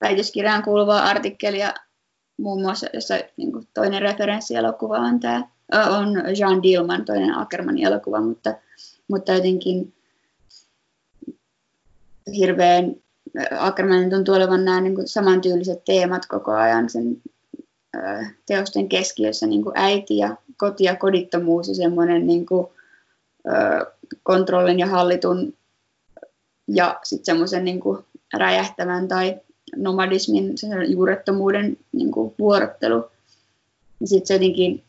väitöskirjaan 0.01 0.63
kuuluvaa 0.63 1.03
artikkelia 1.03 1.73
muun 2.37 2.61
muassa, 2.61 2.87
jossa 2.93 3.15
niin 3.37 3.51
kuin 3.51 3.67
toinen 3.73 4.01
referenssielokuva 4.01 4.97
on 4.97 5.19
tämä, 5.19 5.43
on 5.89 6.13
Jean 6.39 6.63
Dillman, 6.63 7.05
toinen 7.05 7.37
Ackermanin 7.37 7.85
elokuva, 7.85 8.21
mutta, 8.21 8.53
mutta 9.07 9.33
jotenkin 9.33 9.93
hirveän 12.35 12.95
Ackermanin 13.59 14.09
tuntuu 14.09 14.35
olevan 14.35 14.65
nämä 14.65 14.81
niin 14.81 14.95
kuin 14.95 15.07
samantyyliset 15.07 15.85
teemat 15.85 16.25
koko 16.25 16.51
ajan 16.51 16.89
sen 16.89 17.21
teosten 18.45 18.89
keskiössä, 18.89 19.47
niin 19.47 19.63
kuin 19.63 19.73
äiti 19.77 20.17
ja 20.17 20.35
koti 20.57 20.83
ja 20.83 20.95
kodittomuus 20.95 21.67
ja 21.67 21.75
semmoinen 21.75 22.27
niin 22.27 22.45
kuin, 22.45 22.67
kontrollin 24.23 24.79
ja 24.79 24.87
hallitun 24.87 25.53
ja 26.67 26.99
sitten 27.03 27.25
semmoisen 27.25 27.65
niin 27.65 27.79
räjähtävän 28.33 29.07
tai 29.07 29.39
nomadismin, 29.75 30.57
sen 30.57 30.91
juurettomuuden 30.91 31.77
niin 31.91 32.11
kuin 32.11 32.33
vuorottelu. 32.39 33.05
Ja 33.99 34.07
sitten 34.07 34.27
se 34.27 34.33
jotenkin 34.33 34.83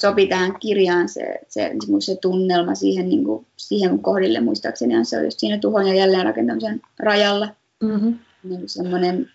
sopi 0.00 0.26
tähän 0.26 0.58
kirjaan 0.60 1.08
se, 1.08 1.40
se, 1.48 1.72
se 2.00 2.16
tunnelma 2.16 2.74
siihen, 2.74 3.08
niin 3.08 3.24
kuin, 3.24 3.46
siihen 3.56 3.98
kohdille 3.98 4.40
muistaakseni, 4.40 5.04
se 5.04 5.18
on 5.18 5.24
just 5.24 5.38
siinä 5.38 5.58
tuhon 5.58 5.86
ja 5.86 5.94
jälleenrakentamisen 5.94 6.82
rajalla. 6.98 7.48
Mm-hmm. 7.82 8.18
Niin 8.44 8.68
semmoinen, 8.68 9.30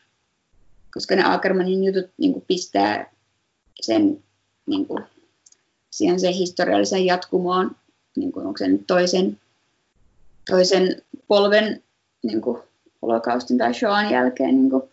koska 0.93 1.15
ne 1.15 1.23
Ackermanin 1.25 1.83
jutut 1.83 2.11
niin 2.17 2.33
kuin 2.33 2.45
pistää 2.47 3.11
sen 3.81 4.23
niin 4.65 4.85
kuin, 4.85 5.03
siihen 5.89 6.19
se 6.19 6.33
historiallisen 6.33 7.05
jatkumoon, 7.05 7.75
niin 8.15 8.31
kuin, 8.31 8.45
onko 8.45 8.57
se 8.57 8.67
nyt 8.67 8.87
toisen, 8.87 9.39
toisen 10.49 11.01
polven 11.27 11.83
niin 12.23 12.41
kuin, 12.41 12.61
holokaustin 13.01 13.57
tai 13.57 13.73
Shoan 13.73 14.11
jälkeen 14.11 14.55
niin 14.55 14.69
kuin, 14.69 14.83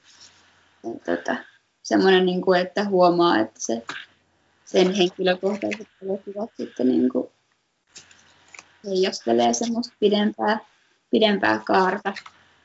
tota, 0.83 1.37
semmoinen, 1.83 2.27
niin 2.27 2.43
kuin, 2.43 2.61
että 2.61 2.85
huomaa, 2.85 3.39
että 3.39 3.61
se, 3.61 3.83
sen 4.65 4.95
henkilökohtaiset 4.95 5.89
elokuvat 6.03 6.51
sitten 6.57 6.89
niin 6.89 7.09
kuin, 7.09 7.29
heijastelee 8.87 9.55
semmoista 9.55 9.95
pidempää, 10.01 10.59
pidempää 11.11 11.63
kaarta. 11.67 12.13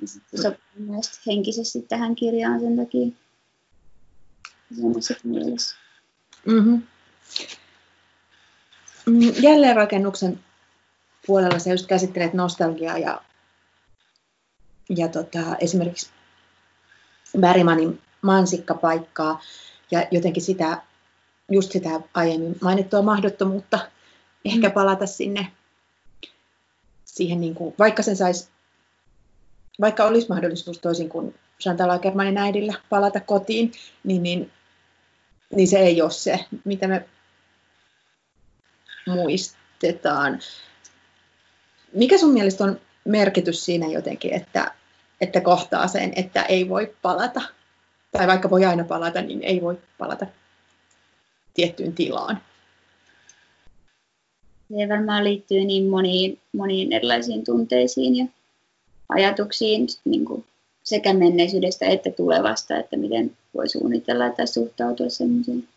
Ja 0.01 0.07
sitten 0.07 0.39
se 0.39 0.43
sopii 0.43 0.59
myös 0.77 1.19
henkisesti 1.27 1.81
tähän 1.81 2.15
kirjaan 2.15 2.59
sen 2.59 2.77
takia. 2.77 3.07
Mm-hmm. 6.45 6.81
Mm, 9.05 9.33
jälleenrakennuksen 9.41 10.39
puolella 11.27 11.59
sä 11.59 11.69
just 11.69 11.85
käsittelet 11.85 12.33
nostalgiaa 12.33 12.97
ja 12.97 13.21
ja 14.89 15.07
tota, 15.07 15.55
esimerkiksi 15.59 16.09
Bergmanin 17.39 18.01
mansikkapaikkaa 18.21 19.41
ja 19.91 20.07
jotenkin 20.11 20.43
sitä, 20.43 20.81
just 21.51 21.71
sitä 21.71 21.89
aiemmin 22.13 22.55
mainittua 22.61 23.01
mahdottomuutta 23.01 23.79
ehkä 24.45 24.67
mm. 24.67 24.73
palata 24.73 25.05
sinne 25.05 25.47
siihen, 27.05 27.41
niin 27.41 27.55
kuin, 27.55 27.75
vaikka 27.79 28.03
sen 28.03 28.15
saisi, 28.15 28.49
vaikka 29.81 30.05
olisi 30.05 30.29
mahdollisuus 30.29 30.79
toisin 30.79 31.09
kuin 31.09 31.35
Chantal 31.61 31.89
Ackermanin 31.89 32.37
äidillä 32.37 32.73
palata 32.89 33.19
kotiin, 33.19 33.71
niin, 34.03 34.23
niin, 34.23 34.51
niin 35.55 35.67
se 35.67 35.79
ei 35.79 36.01
ole 36.01 36.11
se, 36.11 36.45
mitä 36.65 36.87
me 36.87 37.05
muistetaan. 39.07 40.39
Mikä 41.93 42.17
sun 42.17 42.33
mielestä 42.33 42.63
on 42.63 42.79
merkitys 43.05 43.65
siinä 43.65 43.87
jotenkin, 43.87 44.33
että, 44.33 44.71
että 45.21 45.41
kohtaa 45.41 45.87
sen, 45.87 46.13
että 46.15 46.43
ei 46.43 46.69
voi 46.69 46.95
palata. 47.01 47.41
Tai 48.11 48.27
vaikka 48.27 48.49
voi 48.49 48.65
aina 48.65 48.83
palata, 48.83 49.21
niin 49.21 49.43
ei 49.43 49.61
voi 49.61 49.77
palata 49.97 50.25
tiettyyn 51.53 51.93
tilaan. 51.93 52.41
Se 54.77 54.89
varmaan 54.89 55.23
liittyy 55.23 55.65
niin 55.65 55.89
moniin, 55.89 56.39
moniin 56.53 56.93
erilaisiin 56.93 57.43
tunteisiin 57.43 58.15
ja 58.15 58.25
ajatuksiin 59.09 59.87
niin 60.05 60.25
kuin 60.25 60.45
sekä 60.83 61.13
menneisyydestä 61.13 61.85
että 61.85 62.11
tulevasta, 62.11 62.77
että 62.77 62.97
miten 62.97 63.37
voi 63.55 63.69
suunnitella 63.69 64.29
tai 64.29 64.47
suhtautua 64.47 65.09
sellaisiin. 65.09 65.67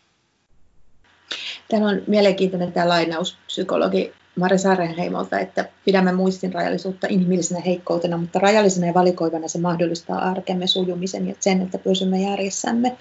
Täällä 1.69 1.87
on 1.87 2.01
mielenkiintoinen 2.07 2.71
tämä 2.71 2.89
lainaus 2.89 3.37
psykologi 3.47 4.13
Mari 4.35 4.57
Saarenheimolta, 4.57 5.39
että 5.39 5.69
pidämme 5.85 6.11
muistin 6.11 6.53
rajallisuutta 6.53 7.07
inhimillisenä 7.09 7.59
heikkoutena, 7.59 8.17
mutta 8.17 8.39
rajallisena 8.39 8.87
ja 8.87 8.93
valikoivana 8.93 9.47
se 9.47 9.59
mahdollistaa 9.59 10.29
arkemme 10.29 10.67
sujumisen 10.67 11.27
ja 11.27 11.35
sen, 11.39 11.61
että 11.61 11.77
pysymme 11.77 12.21
järjessämme. 12.21 12.97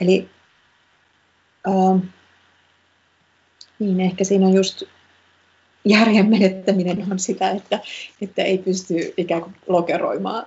Eli 0.00 0.28
äh, 1.68 2.02
niin 3.78 4.00
ehkä 4.00 4.24
siinä 4.24 4.46
on 4.46 4.54
just 4.54 4.82
järjen 5.84 6.30
menettäminen 6.30 7.06
on 7.12 7.18
sitä, 7.18 7.50
että, 7.50 7.80
että 8.22 8.42
ei 8.42 8.58
pysty 8.58 9.14
ikään 9.16 9.42
kuin 9.42 9.56
lokeroimaan 9.68 10.46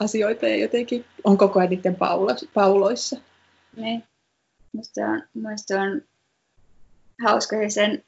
asioita 0.00 0.48
ja 0.48 0.56
jotenkin 0.56 1.04
on 1.24 1.38
koko 1.38 1.58
ajan 1.58 1.70
niiden 1.70 1.96
pauloissa. 2.54 3.16
Niin. 3.76 4.04
Musta 4.72 5.00
on, 5.00 5.22
musta 5.34 5.80
on 5.80 6.02
hauska 7.24 7.56
sen 7.68 8.04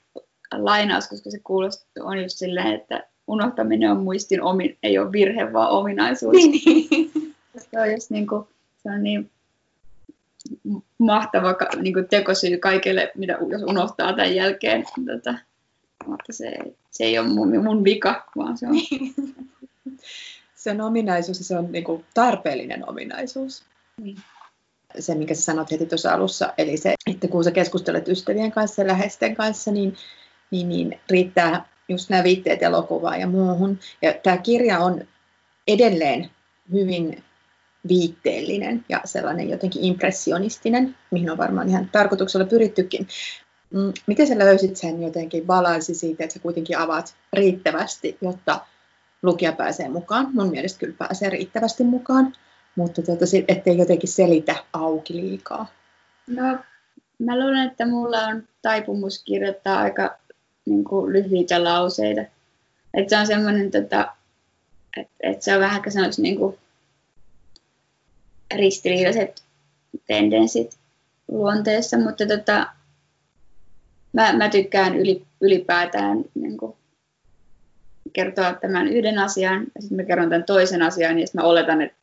lainaus, 0.52 1.08
koska 1.08 1.30
se 1.30 1.38
kuulostaa 1.38 2.04
on 2.04 2.22
just 2.22 2.38
silleen, 2.38 2.74
että 2.74 3.06
unohtaminen 3.26 3.90
on 3.90 4.02
muistin 4.02 4.42
omin, 4.42 4.78
ei 4.82 4.98
ole 4.98 5.12
virhe, 5.12 5.52
vaan 5.52 5.70
ominaisuus. 5.70 6.32
Niin, 6.32 6.62
niin. 6.90 7.34
Se 7.58 7.80
on 7.80 7.92
just 7.92 8.10
niin 8.10 8.26
kuin, 8.26 8.46
se 8.82 8.90
on 8.90 9.02
niin 9.02 9.30
mahtava 10.98 11.56
niin 11.80 11.94
kuin 11.94 12.08
tekosyy 12.08 12.58
kaikille, 12.58 13.12
mitä 13.14 13.38
jos 13.48 13.62
unohtaa 13.62 14.12
tämän 14.12 14.34
jälkeen. 14.34 14.84
Tota, 15.06 15.34
mutta 16.06 16.32
se, 16.32 16.52
se 16.90 17.04
ei 17.04 17.18
ole 17.18 17.28
mun, 17.28 17.64
mun 17.64 17.84
vika, 17.84 18.24
vaan 18.36 18.58
se 18.58 18.66
on... 18.66 18.74
se 20.60 20.70
on 20.70 20.80
ominaisuus 20.80 21.38
ja 21.38 21.44
se 21.44 21.58
on 21.58 21.72
niin 21.72 21.84
kuin 21.84 22.04
tarpeellinen 22.14 22.88
ominaisuus. 22.88 23.62
Niin. 24.02 24.16
Se, 24.98 25.14
minkä 25.14 25.34
sä 25.34 25.42
sanot 25.42 25.70
heti 25.70 25.86
tuossa 25.86 26.12
alussa, 26.12 26.54
eli 26.58 26.76
se, 26.76 26.94
että 27.10 27.28
kun 27.28 27.44
sä 27.44 27.50
keskustelet 27.50 28.08
ystävien 28.08 28.52
kanssa 28.52 28.82
ja 28.82 28.88
läheisten 28.88 29.36
kanssa, 29.36 29.70
niin, 29.70 29.96
niin, 30.50 30.68
niin 30.68 31.00
riittää 31.10 31.64
just 31.88 32.10
nämä 32.10 32.24
viitteet 32.24 32.62
elokuvaan 32.62 33.20
ja 33.20 33.26
muuhun. 33.26 33.78
Ja 34.02 34.14
tämä 34.22 34.36
kirja 34.36 34.78
on 34.78 35.04
edelleen 35.68 36.30
hyvin 36.72 37.24
viitteellinen 37.88 38.84
ja 38.88 39.00
sellainen 39.04 39.48
jotenkin 39.48 39.84
impressionistinen, 39.84 40.96
mihin 41.10 41.30
on 41.30 41.38
varmaan 41.38 41.68
ihan 41.68 41.88
tarkoituksella 41.92 42.46
pyrittykin. 42.46 43.08
Mm, 43.70 43.92
miten 44.06 44.26
sä 44.26 44.38
löysit 44.38 44.76
sen 44.76 45.02
jotenkin 45.02 45.46
balanssi 45.46 45.94
siitä, 45.94 46.24
että 46.24 46.34
sä 46.34 46.40
kuitenkin 46.40 46.78
avaat 46.78 47.14
riittävästi, 47.32 48.18
jotta 48.20 48.60
lukija 49.22 49.52
pääsee 49.52 49.88
mukaan? 49.88 50.28
Mun 50.32 50.50
mielestä 50.50 50.80
kyllä 50.80 50.94
pääsee 50.98 51.30
riittävästi 51.30 51.84
mukaan, 51.84 52.36
mutta 52.76 53.02
tuota, 53.02 53.24
ettei 53.48 53.78
jotenkin 53.78 54.08
selitä 54.08 54.54
auki 54.72 55.16
liikaa. 55.16 55.66
No, 56.26 56.58
mä 57.18 57.38
luulen, 57.38 57.68
että 57.68 57.86
mulla 57.86 58.18
on 58.18 58.48
taipumus 58.62 59.22
kirjoittaa 59.24 59.78
aika 59.78 60.18
niin 60.70 60.84
kuin, 60.84 61.12
lyhyitä 61.12 61.64
lauseita. 61.64 62.20
Että 62.94 63.08
se 63.08 63.16
on 63.20 63.26
semmoinen, 63.26 63.70
tota, 63.70 64.12
että 64.96 65.12
et 65.22 65.42
se 65.42 65.54
on 65.54 65.60
vähän, 65.60 65.82
sanoisi, 65.88 66.22
niin 66.22 66.36
kuin, 66.36 66.58
ristiriitaiset 68.54 69.42
tendenssit 70.06 70.78
luonteessa, 71.28 71.98
mutta 71.98 72.26
tota, 72.26 72.66
mä, 74.12 74.32
mä 74.32 74.48
tykkään 74.48 74.96
yli, 74.96 75.24
ylipäätään 75.40 76.24
niin 76.34 76.56
kuin, 76.56 76.76
kertoa 78.12 78.54
tämän 78.54 78.88
yhden 78.88 79.18
asian 79.18 79.66
ja 79.74 79.82
sitten 79.82 79.96
mä 79.96 80.04
kerron 80.04 80.28
tämän 80.28 80.44
toisen 80.44 80.82
asian 80.82 81.18
ja 81.18 81.26
sitten 81.26 81.42
mä 81.42 81.48
oletan, 81.48 81.82
että 81.82 81.96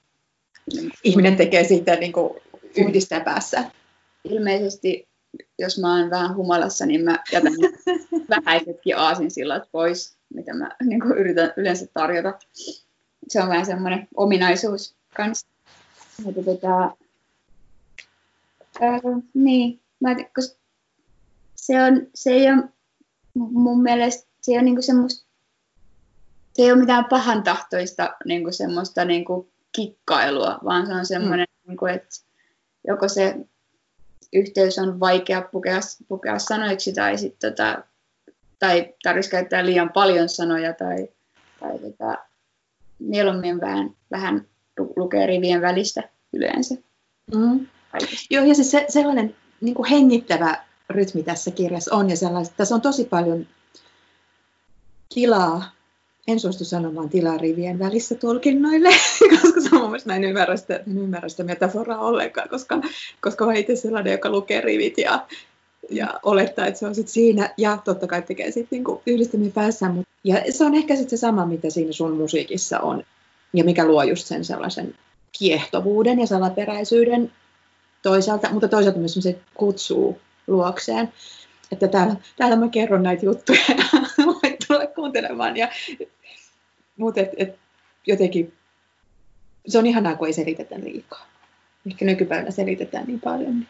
ihminen 1.04 1.36
tekee 1.36 1.64
siitä 1.64 1.96
niin 1.96 2.14
kuin 2.14 2.34
yhdistää 2.78 3.20
päässä. 3.20 3.64
Ilmeisesti, 4.24 5.07
jos 5.60 5.80
mä 5.80 5.96
oon 5.96 6.10
vähän 6.10 6.36
humalassa, 6.36 6.86
niin 6.86 7.04
mä 7.04 7.20
jätän 7.32 7.54
vähäisetkin 8.30 8.98
aasinsillat 8.98 9.64
pois, 9.72 10.18
mitä 10.34 10.54
mä 10.54 10.70
niin 10.84 11.02
kuin 11.02 11.18
yritän 11.18 11.54
yleensä 11.58 11.86
tarjota. 11.94 12.40
Se 13.28 13.42
on 13.42 13.50
vähän 13.50 13.66
semmoinen 13.66 14.08
ominaisuus 14.16 14.96
kanssa. 15.16 15.48
Mutta 16.24 16.44
tota, 16.44 16.96
ää, 18.82 19.00
niin, 19.34 19.80
mä, 20.00 20.16
koska 20.36 20.60
se, 21.56 21.84
on, 21.84 22.08
se 22.16 22.30
ei 22.30 22.52
ole 22.52 22.64
mun 23.34 23.84
mielestä, 23.84 24.28
se 24.42 24.52
ei 24.52 24.58
ole 24.58 24.64
niinku 24.64 24.82
semmoista, 24.82 25.28
se 26.54 26.62
ei 26.62 26.72
ole 26.72 26.80
mitään 26.80 27.06
pahantahtoista 27.06 28.16
niinku 28.26 28.52
semmoista 28.52 29.06
niinku 29.06 29.50
kikkailua, 29.72 30.60
vaan 30.64 30.88
se 30.88 30.94
on 30.94 31.06
semmoinen, 31.06 31.48
mm. 31.64 31.70
niinku, 31.70 31.86
että 31.86 32.16
joko 32.88 33.08
se 33.08 33.36
yhteys 34.34 34.80
on 34.80 35.00
vaikea 35.00 35.42
pukea, 35.42 35.80
pukea 36.08 36.40
sanoiksi 36.40 36.94
tai 36.94 37.18
sitten 37.18 37.52
tota, 37.52 37.84
tai 38.60 38.94
tarvitsisi 39.04 39.32
käyttää 39.32 39.66
liian 39.66 39.90
paljon 39.94 40.30
sanoja 40.30 40.74
tai, 40.74 41.08
tai 41.60 41.80
tota, 41.80 42.18
mieluummin 43.00 43.62
vähän, 43.62 43.96
vähän 44.12 44.48
lukee 44.96 45.26
rivien 45.28 45.62
välistä 45.62 46.10
yleensä. 46.34 46.76
Mm. 47.36 47.68
Joo, 48.30 48.46
ja 48.46 48.56
siis 48.56 48.72
se, 48.72 48.86
sellainen 48.90 49.36
niin 49.62 49.76
kuin 49.76 49.90
hengittävä 49.90 50.64
rytmi 50.90 51.24
tässä 51.24 51.52
kirjassa 51.52 51.96
on, 51.96 52.10
ja 52.10 52.16
tässä 52.58 52.76
on 52.76 52.82
tosi 52.82 53.06
paljon 53.06 53.48
tilaa, 55.14 55.72
en 56.28 56.40
suostu 56.40 56.66
sanomaan 56.66 57.10
tilaa 57.10 57.38
rivien 57.38 57.80
välissä 57.80 58.16
tulkinnoille, 58.16 58.90
koska 59.42 59.62
se 59.62 59.70
on 59.72 59.82
mun 59.82 59.90
mielestä 59.90 60.10
näin 60.10 60.24
ymmärrä 60.24 60.56
en 60.88 60.98
ymmärrä 60.98 61.28
metaforaa 61.44 62.00
ollenkaan, 62.00 62.50
koska, 62.50 62.82
koska 63.22 63.46
olen 63.46 63.58
itse 63.58 63.76
sellainen, 63.76 64.12
joka 64.12 64.30
lukee 64.30 64.62
rivit 64.62 64.98
ja, 64.98 65.26
ja 65.90 66.20
olettaa, 66.24 66.66
että 66.66 66.80
se 66.80 66.88
on 66.88 66.96
sitten 66.96 67.14
siinä, 67.14 67.54
ja 67.58 67.78
totta 67.86 68.08
kai 68.08 68.22
tekee 68.22 68.52
sitten 68.52 68.68
niinku 68.78 69.02
yhdistäminen 69.06 69.52
päässä. 69.52 69.92
Ja 70.24 70.42
se 70.50 70.66
on 70.66 70.76
ehkä 70.76 70.96
sitten 70.96 71.18
se 71.18 71.22
sama, 71.22 71.46
mitä 71.46 71.70
siinä 71.70 71.92
sun 71.92 72.18
musiikissa 72.18 72.80
on, 72.80 73.04
ja 73.54 73.64
mikä 73.64 73.86
luo 73.86 74.04
just 74.04 74.28
sen 74.28 74.46
sellaisen 74.46 74.96
kiehtovuuden 75.40 76.20
ja 76.20 76.28
salaperäisyyden 76.28 77.32
toisaalta, 78.02 78.50
mutta 78.52 78.68
toisaalta 78.68 79.00
myös 79.00 79.14
se 79.14 79.40
kutsuu 79.54 80.20
luokseen. 80.48 81.14
Että 81.72 81.88
täällä, 81.88 82.16
täällä 82.38 82.56
mä 82.56 82.70
kerron 82.70 83.04
näitä 83.04 83.26
juttuja 83.26 83.60
ja 83.78 84.26
voit 84.26 84.56
tulla 84.68 84.88
kuuntelemaan. 84.88 85.58
Ja, 85.58 85.70
mutta 86.98 87.22
et, 87.22 87.30
et, 87.38 87.56
jotenkin 88.08 88.54
se 89.68 89.78
on 89.78 89.86
ihanaa, 89.86 90.16
kun 90.16 90.28
ei 90.28 90.34
selitetä 90.34 90.80
liikaa. 90.80 91.28
Ehkä 91.92 92.06
nykypäivänä 92.06 92.52
selitetään 92.52 93.08
niin 93.08 93.22
paljon, 93.22 93.60
niin 93.60 93.68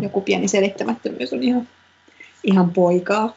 joku 0.00 0.20
pieni 0.20 0.48
selittämättömyys 0.48 1.32
on 1.32 1.42
ihan, 1.42 1.68
ihan 2.44 2.72
poikaa. 2.72 3.36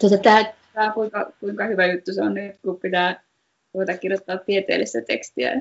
Tuota, 0.00 0.18
tää, 0.18 0.54
tää 0.72 0.92
kuinka, 0.92 1.32
kuinka 1.40 1.66
hyvä 1.66 1.86
juttu 1.86 2.12
se 2.12 2.22
on 2.22 2.34
nyt, 2.34 2.56
kun 2.62 2.80
pitää 2.80 3.22
ruveta 3.74 3.98
kirjoittaa 3.98 4.36
tieteellistä 4.36 5.00
tekstiä. 5.00 5.52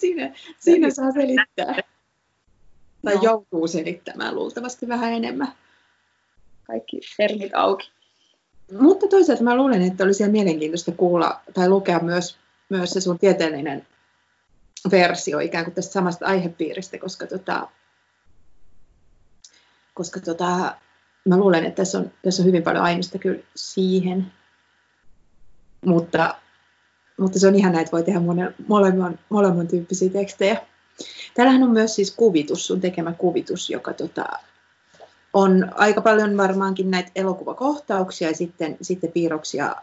siinä, 0.00 0.34
siinä 0.58 0.90
saa 0.90 1.12
selittää. 1.12 1.82
Tai 3.04 3.14
no. 3.14 3.20
joutuu 3.22 3.66
selittämään 3.66 4.34
luultavasti 4.34 4.88
vähän 4.88 5.12
enemmän. 5.12 5.52
Kaikki 6.64 7.00
termit 7.16 7.54
auki. 7.54 7.90
Mutta 8.72 9.06
toisaalta 9.06 9.44
mä 9.44 9.56
luulen, 9.56 9.82
että 9.82 10.04
olisi 10.04 10.22
ihan 10.22 10.32
mielenkiintoista 10.32 10.92
kuulla 10.92 11.40
tai 11.54 11.68
lukea 11.68 11.98
myös, 11.98 12.38
myös 12.68 12.90
se 12.90 13.00
sun 13.00 13.18
tieteellinen 13.18 13.86
versio 14.90 15.38
ikään 15.38 15.64
kuin 15.64 15.74
tästä 15.74 15.92
samasta 15.92 16.26
aihepiiristä, 16.26 16.98
koska, 16.98 17.26
tota, 17.26 17.68
koska 19.94 20.20
tota, 20.20 20.74
mä 21.28 21.36
luulen, 21.36 21.64
että 21.64 21.76
tässä 21.76 21.98
on, 21.98 22.12
tässä 22.22 22.42
on 22.42 22.46
hyvin 22.46 22.62
paljon 22.62 22.84
aineista 22.84 23.18
kyllä 23.18 23.40
siihen. 23.56 24.32
Mutta, 25.86 26.34
mutta 27.20 27.38
se 27.38 27.48
on 27.48 27.54
ihan 27.54 27.74
että 27.74 27.92
voi 27.92 28.02
tehdä 28.02 28.20
monen, 28.20 28.54
molemman, 28.68 29.18
molemman 29.28 29.68
tyyppisiä 29.68 30.10
tekstejä. 30.10 30.66
Täällähän 31.34 31.62
on 31.62 31.70
myös 31.70 31.94
siis 31.94 32.10
kuvitus, 32.10 32.66
sun 32.66 32.80
tekemä 32.80 33.12
kuvitus, 33.12 33.70
joka 33.70 33.92
tota, 33.92 34.24
on 35.32 35.70
aika 35.74 36.00
paljon 36.00 36.36
varmaankin 36.36 36.90
näitä 36.90 37.10
elokuvakohtauksia 37.14 38.28
ja 38.28 38.36
sitten, 38.36 38.76
sitten 38.82 39.12
piirroksia 39.12 39.76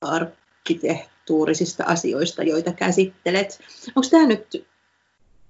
arkkitehtuurisista 0.00 1.84
asioista, 1.84 2.42
joita 2.42 2.72
käsittelet. 2.72 3.60
Onko 3.96 4.08
tämä 4.10 4.26
nyt 4.26 4.66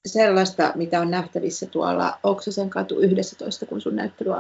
sellaista, 0.07 0.73
mitä 0.75 1.01
on 1.01 1.11
nähtävissä 1.11 1.67
tuolla 1.67 2.19
Oksasen 2.23 2.71
katu 2.71 3.01
11, 3.01 3.67
kun 3.67 3.81
sun 3.81 3.97
näyttely 3.97 4.31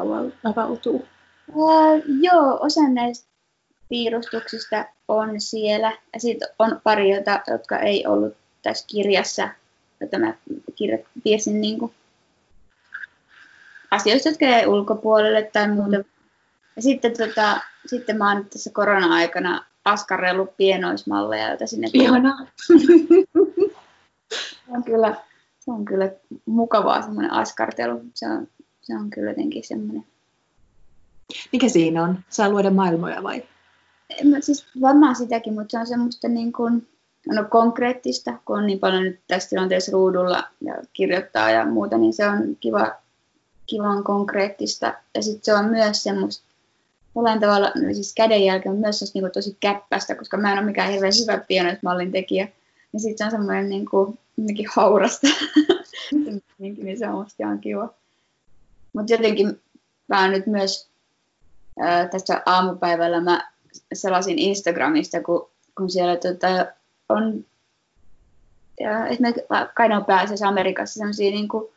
avautuu? 0.45 1.07
Uh, 1.55 2.03
joo, 2.21 2.59
osa 2.61 2.89
näistä 2.89 3.29
piirustuksista 3.89 4.85
on 5.09 5.41
siellä. 5.41 5.99
Ja 6.15 6.21
sitten 6.21 6.49
on 6.59 6.81
pari, 6.85 7.15
jota, 7.15 7.41
jotka 7.51 7.79
ei 7.79 8.07
ollut 8.07 8.37
tässä 8.63 8.87
kirjassa, 8.87 9.49
jota 10.01 10.19
mä 10.19 10.35
tiesin 11.23 11.61
niin 11.61 11.79
kuin 11.79 11.95
asioista, 13.93 14.29
jotka 14.29 14.45
jäi 14.45 14.67
ulkopuolelle 14.67 15.43
tai 15.53 15.69
muuta. 15.69 15.97
Ja 16.77 16.83
sitten, 16.83 17.13
tota, 17.19 17.61
sitten 17.87 18.19
mä 18.19 18.33
oon 18.33 18.45
tässä 18.45 18.71
korona-aikana 18.73 19.65
askarrellut 19.85 20.57
pienoismalleja, 20.57 21.49
joita 21.49 21.67
sinne 21.67 21.89
Ihanaa. 21.95 22.39
se 24.31 24.71
on 24.71 24.85
kyllä, 24.85 25.17
se 25.59 25.71
on 25.71 25.85
kyllä 25.85 26.11
mukavaa 26.47 27.03
semmoinen 27.03 27.33
askartelu. 27.33 28.01
Se 28.15 28.29
on, 28.29 28.49
se 28.83 28.95
on 28.97 29.11
kyllä 29.11 29.31
jotenkin 29.31 29.65
semmoinen. 29.65 30.05
Mikä 31.53 31.69
siinä 31.69 32.03
on? 32.05 32.19
Saa 32.29 32.49
luoda 32.49 32.71
maailmoja 32.71 33.23
vai? 33.23 33.43
Mä, 34.25 34.41
siis 34.41 34.67
varmaan 34.81 35.17
sitäkin, 35.17 35.55
mutta 35.55 35.71
se 35.71 35.79
on 35.79 35.87
semmoista 35.87 36.29
niin 36.29 36.53
kuin, 36.53 36.89
no 37.27 37.45
konkreettista, 37.51 38.39
kun 38.45 38.59
on 38.59 38.67
niin 38.67 38.79
paljon 38.79 39.03
nyt 39.03 39.21
tässä 39.29 39.49
tilanteessa 39.49 39.93
ruudulla 39.93 40.45
ja 40.61 40.75
kirjoittaa 40.93 41.51
ja 41.51 41.67
muuta, 41.67 41.99
niin 41.99 42.13
se 42.13 42.29
on 42.29 42.57
kiva, 42.61 43.02
kivan 43.67 44.05
konkreettista. 44.05 44.95
Ja 45.15 45.23
sitten 45.23 45.45
se 45.45 45.55
on 45.55 45.65
myös 45.65 46.03
semmoista 46.03 46.45
jollain 47.15 47.41
tavalla, 47.41 47.73
no 47.75 47.95
siis 47.95 48.15
kädenjälki 48.15 48.69
on 48.69 48.77
myös 48.77 49.15
niin 49.15 49.23
kuin 49.23 49.33
tosi 49.33 49.57
käppästä, 49.61 50.15
koska 50.15 50.37
mä 50.37 50.53
en 50.53 50.59
ole 50.59 50.67
mikään 50.67 50.91
hirveän 50.91 51.13
hyvä 51.23 51.45
pienoismallin 51.49 52.13
tekijä. 52.13 52.49
Niin 52.93 53.01
sitten 53.01 53.19
se 53.19 53.25
on 53.25 53.31
semmoinen 53.31 53.69
niin 53.69 53.87
kuin, 53.87 54.19
haurasta. 54.77 55.27
niin 56.59 56.99
se 56.99 57.09
on 57.09 57.15
musta 57.15 57.43
ihan 57.43 57.59
kiva. 57.59 57.89
Mutta 58.93 59.13
jotenkin 59.13 59.61
mä 60.09 60.29
nyt 60.29 60.47
myös 60.47 60.89
ää, 61.81 62.09
tässä 62.09 62.43
aamupäivällä 62.47 63.21
mä 63.21 63.51
selasin 63.93 64.39
Instagramista, 64.39 65.23
kun, 65.23 65.49
kun 65.77 65.91
siellä 65.91 66.17
tota, 66.17 66.67
on 67.09 67.45
ja 68.81 69.07
esimerkiksi 69.07 69.47
kai 69.75 69.93
on 69.93 70.05
pääasiassa 70.05 70.49
Amerikassa 70.49 70.95
sellaisia 70.95 71.31
niin 71.31 71.49
kuin, 71.49 71.69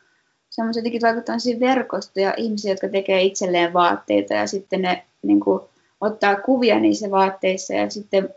semmoisia 0.50 0.80
jotenkin 0.80 1.60
verkostoja 1.60 2.34
ihmisiä, 2.36 2.72
jotka 2.72 2.88
tekee 2.88 3.22
itselleen 3.22 3.72
vaatteita 3.72 4.34
ja 4.34 4.46
sitten 4.46 4.82
ne 4.82 5.02
niin 5.22 5.40
kuin, 5.40 5.60
ottaa 6.00 6.36
kuvia 6.36 6.80
niissä 6.80 7.10
vaatteissa 7.10 7.74
ja 7.74 7.90
sitten 7.90 8.28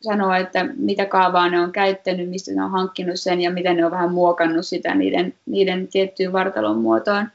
sanoo, 0.00 0.32
että 0.32 0.64
mitä 0.76 1.06
kaavaa 1.06 1.48
ne 1.48 1.60
on 1.60 1.72
käyttänyt, 1.72 2.30
mistä 2.30 2.52
ne 2.52 2.64
on 2.64 2.70
hankkinut 2.70 3.20
sen 3.20 3.40
ja 3.40 3.50
miten 3.50 3.76
ne 3.76 3.84
on 3.84 3.90
vähän 3.90 4.12
muokannut 4.12 4.66
sitä 4.66 4.94
niiden, 4.94 5.34
niiden 5.46 5.88
tiettyyn 5.88 6.32
vartalon 6.32 6.78
muotoon. 6.78 7.28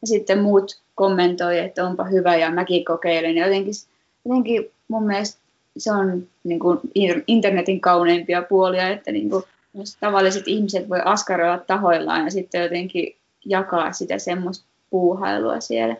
Ja 0.00 0.06
sitten 0.06 0.42
muut 0.42 0.80
kommentoi, 0.94 1.58
että 1.58 1.86
onpa 1.86 2.04
hyvä 2.04 2.36
ja 2.36 2.50
mäkin 2.50 2.84
kokeilen. 2.84 3.36
Ja 3.36 3.46
jotenkin, 3.46 3.74
jotenkin 4.24 4.70
mun 4.88 5.06
mielestä 5.06 5.40
se 5.78 5.92
on 5.92 6.26
niin 6.44 6.60
kuin 6.60 6.80
internetin 7.26 7.80
kauneimpia 7.80 8.42
puolia, 8.42 8.88
että 8.88 9.12
niin 9.12 9.30
kuin, 9.30 9.44
tavalliset 10.00 10.48
ihmiset 10.48 10.88
voi 10.88 11.00
askarella 11.04 11.58
tahoillaan 11.58 12.24
ja 12.24 12.30
sitten 12.30 12.62
jotenkin 12.62 13.16
jakaa 13.48 13.92
sitä 13.92 14.18
semmoista 14.18 14.66
puuhailua 14.90 15.60
siellä. 15.60 15.96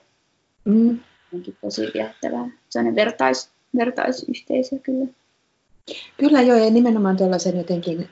Mm. 0.65 0.99
Onkin 1.35 1.57
tosi 1.61 1.83
viehättävää. 1.95 2.51
Sellainen 2.69 2.95
vertais, 2.95 3.51
vertaisyhteisö 3.77 4.79
kyllä. 4.79 5.07
Kyllä 6.17 6.43
joo, 6.43 6.59
ja 6.59 6.71
nimenomaan 6.71 7.17
tuollaisen 7.17 7.59
jotenkin 7.59 8.09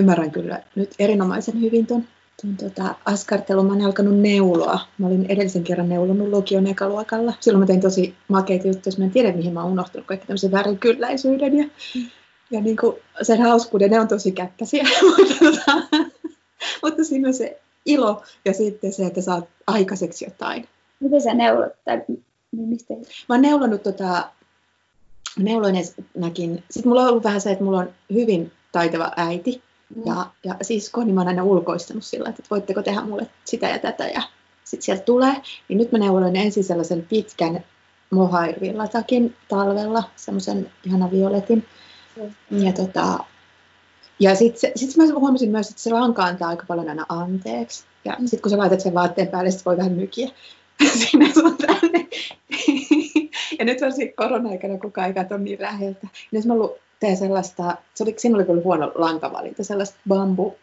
ymmärrän 0.00 0.30
kyllä 0.30 0.62
nyt 0.74 0.94
erinomaisen 0.98 1.60
hyvin 1.60 1.86
tuon 1.86 2.04
tuon 2.42 2.56
tota, 2.56 2.94
askartelun. 3.04 3.66
Mä 3.66 3.72
olen 3.72 3.84
alkanut 3.84 4.18
neuloa. 4.18 4.80
Mä 4.98 5.06
olin 5.06 5.26
edellisen 5.28 5.64
kerran 5.64 5.88
neulonut 5.88 6.28
lukion 6.28 6.66
ekaluokalla. 6.66 7.32
Silloin 7.40 7.60
mä 7.60 7.66
tein 7.66 7.80
tosi 7.80 8.14
makeita 8.28 8.68
juttuja, 8.68 8.96
mä 8.98 9.04
en 9.04 9.10
tiedä 9.10 9.32
mihin 9.32 9.52
mä 9.52 9.62
oon 9.62 9.72
unohtanut 9.72 10.06
kaikki 10.06 10.26
tämmöisen 10.26 10.50
värikylläisyyden 10.50 11.58
ja, 11.58 11.64
mm. 11.94 12.10
ja 12.50 12.60
niin 12.60 12.76
kuin 12.76 12.96
sen 13.22 13.42
hauskuuden. 13.42 13.90
Ne 13.90 14.00
on 14.00 14.08
tosi 14.08 14.32
käppäisiä, 14.32 14.84
mutta, 15.16 15.34
tota, 15.44 15.72
mutta 16.82 17.04
siinä 17.04 17.28
on 17.28 17.34
se 17.34 17.60
ilo 17.86 18.22
ja 18.44 18.52
sitten 18.52 18.92
se, 18.92 19.06
että 19.06 19.22
saat 19.22 19.44
aikaiseksi 19.66 20.24
jotain. 20.24 20.68
Miten 21.00 21.22
sä 21.22 21.34
neulot? 21.34 21.72
Tai 21.84 22.02
mistä? 22.52 22.94
Mä 23.28 23.34
oon 23.34 23.42
neulonut 23.42 23.82
tota, 23.82 24.30
neuloin 25.38 25.76
näkin. 26.14 26.64
Sitten 26.70 26.90
mulla 26.90 27.02
on 27.02 27.08
ollut 27.08 27.24
vähän 27.24 27.40
se, 27.40 27.50
että 27.50 27.64
mulla 27.64 27.78
on 27.78 27.90
hyvin 28.12 28.52
taitava 28.72 29.12
äiti 29.16 29.62
mm. 29.96 30.02
ja, 30.06 30.26
ja 30.44 30.54
sisko, 30.62 31.04
niin 31.04 31.14
mä 31.14 31.20
oon 31.20 31.28
aina 31.28 31.44
ulkoistanut 31.44 32.04
sillä, 32.04 32.28
että 32.28 32.42
voitteko 32.50 32.82
tehdä 32.82 33.00
mulle 33.00 33.26
sitä 33.44 33.68
ja 33.68 33.78
tätä 33.78 34.06
ja 34.08 34.22
sitten 34.64 34.84
sieltä 34.84 35.02
tulee. 35.02 35.34
Niin 35.68 35.78
nyt 35.78 35.92
mä 35.92 35.98
neuloin 35.98 36.36
ensin 36.36 36.64
sellaisen 36.64 37.06
pitkän 37.10 37.64
mohairvillatakin 38.10 39.36
talvella, 39.48 40.02
semmoisen 40.16 40.70
ihana 40.84 41.10
violetin. 41.10 41.66
Mm. 42.50 42.66
Ja 42.66 42.72
tota, 42.72 43.18
ja 44.20 44.34
sitten 44.34 44.72
sit 44.76 44.96
mä 44.96 45.04
huomasin 45.04 45.50
myös, 45.50 45.70
että 45.70 45.82
se 45.82 45.92
lanka 45.92 46.24
antaa 46.24 46.48
aika 46.48 46.64
paljon 46.68 46.88
aina 46.88 47.06
anteeksi. 47.08 47.84
Ja 48.04 48.16
mm. 48.18 48.26
sitten 48.26 48.42
kun 48.42 48.50
sä 48.50 48.58
laitat 48.58 48.80
sen 48.80 48.94
vaatteen 48.94 49.28
päälle, 49.28 49.50
sit 49.50 49.66
voi 49.66 49.76
vähän 49.76 49.92
mykiä 49.92 50.28
sinne 51.10 51.32
sun 51.32 51.56
tänne. 51.56 52.06
ja 53.58 53.64
nyt 53.64 53.80
varsinkin 53.80 54.16
korona-aikana, 54.16 54.78
kun 54.78 54.92
kaikat 54.92 55.32
on 55.32 55.44
niin 55.44 55.62
läheltä. 55.62 56.00
Niin 56.02 56.38
jos 56.38 56.46
mä 56.46 56.54
teen 57.00 57.16
sellaista, 57.16 57.76
se 57.94 58.02
oli, 58.02 58.14
siinä 58.16 58.36
oli 58.36 58.44
kyllä 58.44 58.62
huono 58.62 58.92
lankavalinta, 58.94 59.64
sellaista 59.64 59.98
bambu 60.08 60.56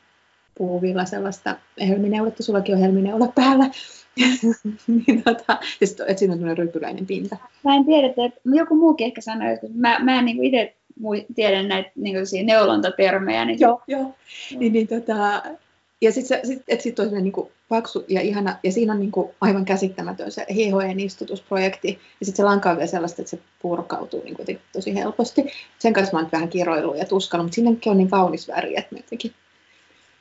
puuvilla 0.57 1.05
sellaista 1.05 1.55
helmineuletta, 1.87 2.43
sullakin 2.43 2.75
on 2.75 2.81
helmineula 2.81 3.27
päällä. 3.35 3.65
niin, 4.87 5.23
tota, 5.23 5.59
ja 5.81 5.87
sitten, 5.87 6.05
että 6.09 6.19
siinä 6.19 6.33
on 6.33 6.39
sellainen 6.39 6.65
rypyläinen 6.65 7.05
pinta. 7.05 7.37
Mä 7.63 7.75
en 7.75 7.85
tiedä, 7.85 8.07
että 8.07 8.39
joku 8.45 8.75
muukin 8.75 9.05
ehkä 9.05 9.21
sanoi, 9.21 9.53
että 9.53 9.67
mä, 9.73 9.99
mä 9.99 10.19
en 10.19 10.25
niin 10.25 10.43
itse 10.43 10.75
tiedän 11.35 11.67
näitä 11.67 11.91
niin 11.95 12.45
neulontatermejä. 12.45 13.45
Niin... 13.45 13.59
Joo, 13.59 13.81
joo. 13.87 14.01
joo. 14.01 14.13
Niin, 14.59 14.73
niin, 14.73 14.87
tota, 14.87 15.43
ja 16.01 16.11
sitten 16.11 16.47
sit, 16.47 16.63
et 16.67 16.81
sit 16.81 16.99
on 16.99 17.11
niin 17.11 17.31
kuin 17.31 17.51
paksu 17.69 18.05
ja 18.07 18.21
ihana, 18.21 18.55
ja 18.63 18.71
siinä 18.71 18.93
on 18.93 18.99
niin 18.99 19.11
kuin 19.11 19.29
aivan 19.41 19.65
käsittämätön 19.65 20.31
se 20.31 20.45
hihojen 20.53 20.99
istutusprojekti, 20.99 21.99
ja 22.19 22.25
sitten 22.25 22.37
se 22.37 22.43
lanka 22.43 22.69
on 22.69 22.75
vielä 22.75 22.87
sellaista, 22.87 23.21
että 23.21 23.29
se 23.29 23.39
purkautuu 23.61 24.23
niin 24.23 24.35
kuin 24.35 24.59
tosi 24.73 24.95
helposti. 24.95 25.45
Sen 25.79 25.93
kanssa 25.93 26.13
mä 26.13 26.19
oon 26.19 26.29
vähän 26.31 26.49
kiroillut 26.49 26.97
ja 26.97 27.05
tuskannut, 27.05 27.45
mutta 27.45 27.55
sinnekin 27.55 27.91
on 27.91 27.97
niin 27.97 28.09
kaunis 28.09 28.47
väri, 28.47 28.77
että 28.77 28.95
mä 28.95 28.99
jotenkin 28.99 29.33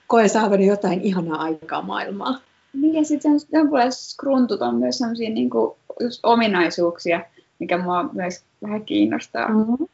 koen 0.07 0.29
saavani 0.29 0.67
jotain 0.67 1.01
ihanaa 1.01 1.43
aikaa 1.43 1.83
maailmaa. 1.83 2.41
Niin, 2.73 2.95
ja 2.95 3.05
sitten 3.05 3.33
jonkunlaiset 3.53 4.01
skruntut 4.01 4.63
on 4.63 4.77
myös 4.77 4.99
sellaisia 4.99 5.31
niin 5.31 5.51
kuin 5.51 5.77
just 6.01 6.21
ominaisuuksia, 6.23 7.25
mikä 7.59 7.79
mua 7.79 8.11
myös 8.13 8.45
vähän 8.63 8.85
kiinnostaa. 8.85 9.49
Mm-hmm. 9.49 9.87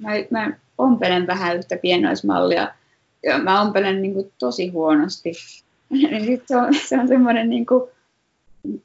Mä, 0.00 0.10
mä 0.30 0.52
ompelen 0.78 1.26
vähän 1.26 1.56
yhtä 1.56 1.76
pienoismallia, 1.76 2.68
ja 3.22 3.38
mä 3.38 3.60
ompelen 3.60 4.02
niin 4.02 4.14
kuin 4.14 4.32
tosi 4.38 4.68
huonosti. 4.68 5.32
niin 5.90 6.24
sit 6.24 6.42
se 6.46 6.56
on, 6.56 6.74
se 6.88 6.98
on 7.00 7.08
semmoinen, 7.08 7.50
niin 7.50 7.66
kuin, 7.66 7.90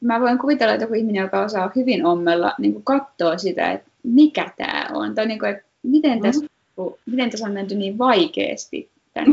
mä 0.02 0.22
voin 0.22 0.38
kuvitella, 0.38 0.74
että 0.74 0.84
joku 0.84 0.94
ihminen, 0.94 1.22
joka 1.22 1.42
osaa 1.42 1.72
hyvin 1.76 2.06
ommella, 2.06 2.54
niin 2.58 2.74
kuin 2.74 2.84
katsoo 2.84 3.38
sitä, 3.38 3.72
että 3.72 3.90
mikä 4.04 4.52
tämä 4.58 4.90
on, 4.94 5.16
tai 5.16 5.26
niin 5.26 5.40
kuin, 5.40 5.52
että 5.52 5.64
miten 5.84 6.22
tässä, 6.22 6.46
mm. 6.78 6.84
miten 7.06 7.30
tässä 7.30 7.48
on 7.48 7.54
menty 7.54 7.76
niin 7.76 7.98
vaikeasti. 7.98 8.90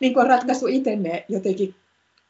niin 0.00 0.14
kuin 0.14 0.18
on 0.18 0.26
ratkaisu 0.26 0.66
itse 0.66 0.96
ne 0.96 1.24
jotenkin 1.28 1.74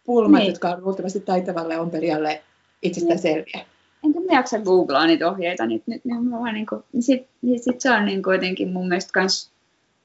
pulmat, 0.05 0.41
niin. 0.41 0.49
jotka 0.49 0.68
on 0.68 0.84
luultavasti 0.84 1.20
taitavalle 1.20 1.80
ompelijalle 1.80 2.43
itsestään 2.82 3.18
niin. 3.22 3.22
selviä. 3.22 3.66
Enkä 4.05 4.20
mä 4.20 4.32
jaksa 4.32 4.59
googlaa 4.59 5.07
niitä 5.07 5.30
ohjeita, 5.30 5.66
niin, 5.66 5.82
nyt, 5.86 6.05
niin, 6.05 6.30
niin, 6.30 6.55
niin 6.55 6.66
kuin, 6.66 6.84
sit, 7.01 7.26
sit 7.64 7.80
se 7.80 7.90
on 7.90 8.05
niin 8.05 8.22
kuin 8.22 8.34
jotenkin 8.34 8.72
mun 8.72 8.88
mielestä 8.88 9.20
myös 9.20 9.51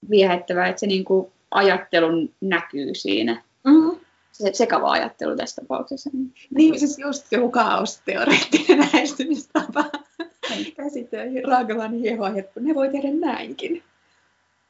viehättävää, 0.10 0.68
että 0.68 0.80
se 0.80 0.88
niin 0.88 1.06
kuin 1.06 1.32
ajattelu 1.52 2.30
näkyy 2.42 2.96
siinä. 2.96 3.44
Mm-hmm. 3.64 4.00
Se 4.32 4.50
sekava 4.54 4.92
ajattelu 4.92 5.36
tässä 5.36 5.62
tapauksessa. 5.62 6.10
Niin, 6.56 6.80
siis 6.80 7.00
just 7.00 7.32
joku 7.32 7.50
kaosteoreettinen 7.50 8.80
lähestymistapa 8.80 9.86
käsitellä 10.78 11.42
Raagalan 11.48 11.94
hiehoajat, 11.94 12.46
kun 12.54 12.64
ne 12.64 12.76
voi 12.76 12.90
tehdä 12.90 13.10
näinkin. 13.12 13.84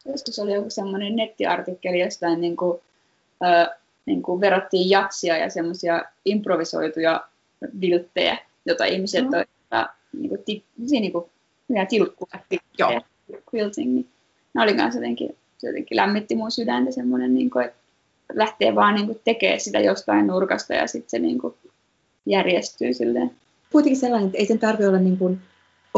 Joskus 0.06 0.40
oli 0.40 0.54
joku 0.54 0.70
semmoinen 0.70 1.16
nettiartikkeli 1.16 2.00
jostain, 2.00 2.42
niin 2.42 2.58
kuin, 2.58 2.82
äh, 3.46 3.68
niin 4.06 4.22
kuin 4.22 4.42
verrattiin 4.42 4.90
jatsia 4.90 5.38
ja 5.38 5.50
semmoisia 5.50 6.06
improvisoituja 6.26 7.28
vilttejä, 7.82 8.38
joita 8.66 8.86
ihmiset 8.86 9.24
mm. 9.24 9.34
on 9.34 9.86
niin 10.14 10.30
kuin, 10.30 10.44
ti, 10.46 10.64
niin 10.78 11.12
kuin, 11.12 11.26
quilting, 13.54 13.94
niin 13.94 14.08
ne 14.54 14.62
oli 14.62 14.74
kanssa 14.74 15.00
jotenkin 15.00 15.38
se 15.58 15.68
jotenkin 15.68 15.96
lämmitti 15.96 16.36
mun 16.36 16.52
sydäntä 16.52 16.92
semmoinen, 16.92 17.34
niin 17.34 17.50
kuin, 17.50 17.66
että 17.66 17.78
lähtee 18.34 18.76
vaan 18.76 18.96
niin 18.96 19.06
kuin, 19.06 19.20
tekemään 19.24 19.60
sitä 19.60 19.80
jostain 19.80 20.28
nurkasta 20.28 20.74
ja 20.74 20.88
sitten 20.88 21.10
se 21.10 21.20
niin 21.20 21.40
kuin, 21.40 21.54
järjestyy 22.26 22.94
silleen. 22.94 23.32
Kuitenkin 23.72 24.00
sellainen, 24.00 24.28
että 24.28 24.38
ei 24.38 24.46
sen 24.46 24.60
tarvitse 24.60 24.88
olla 24.88 25.00
niin 25.00 25.18
kuin, 25.18 25.42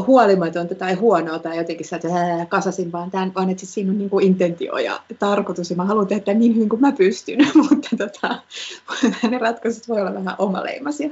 huolimatonta 0.07 0.75
tai 0.75 0.93
huonoa 0.93 1.39
tai 1.39 1.57
jotenkin 1.57 1.85
sä, 1.85 1.95
että 1.95 2.45
kasasin 2.49 2.91
vaan 2.91 3.11
tämän, 3.11 3.33
vaan 3.35 3.49
että 3.49 3.59
siis 3.59 3.73
siinä 3.73 3.91
on 3.91 3.97
niin 3.97 4.09
kuin 4.09 4.25
intentio 4.25 4.77
ja 4.77 4.99
tarkoitus 5.19 5.69
ja 5.69 5.75
mä 5.75 5.85
haluan 5.85 6.07
tehdä 6.07 6.33
niin 6.33 6.55
hyvin 6.55 6.69
kuin 6.69 6.81
mä 6.81 6.91
pystyn, 6.91 7.39
mutta 7.69 7.89
tota, 7.97 8.41
ne 9.31 9.37
ratkaisut 9.37 9.87
voi 9.87 10.01
olla 10.01 10.13
vähän 10.13 10.35
omaleimaisia. 10.37 11.09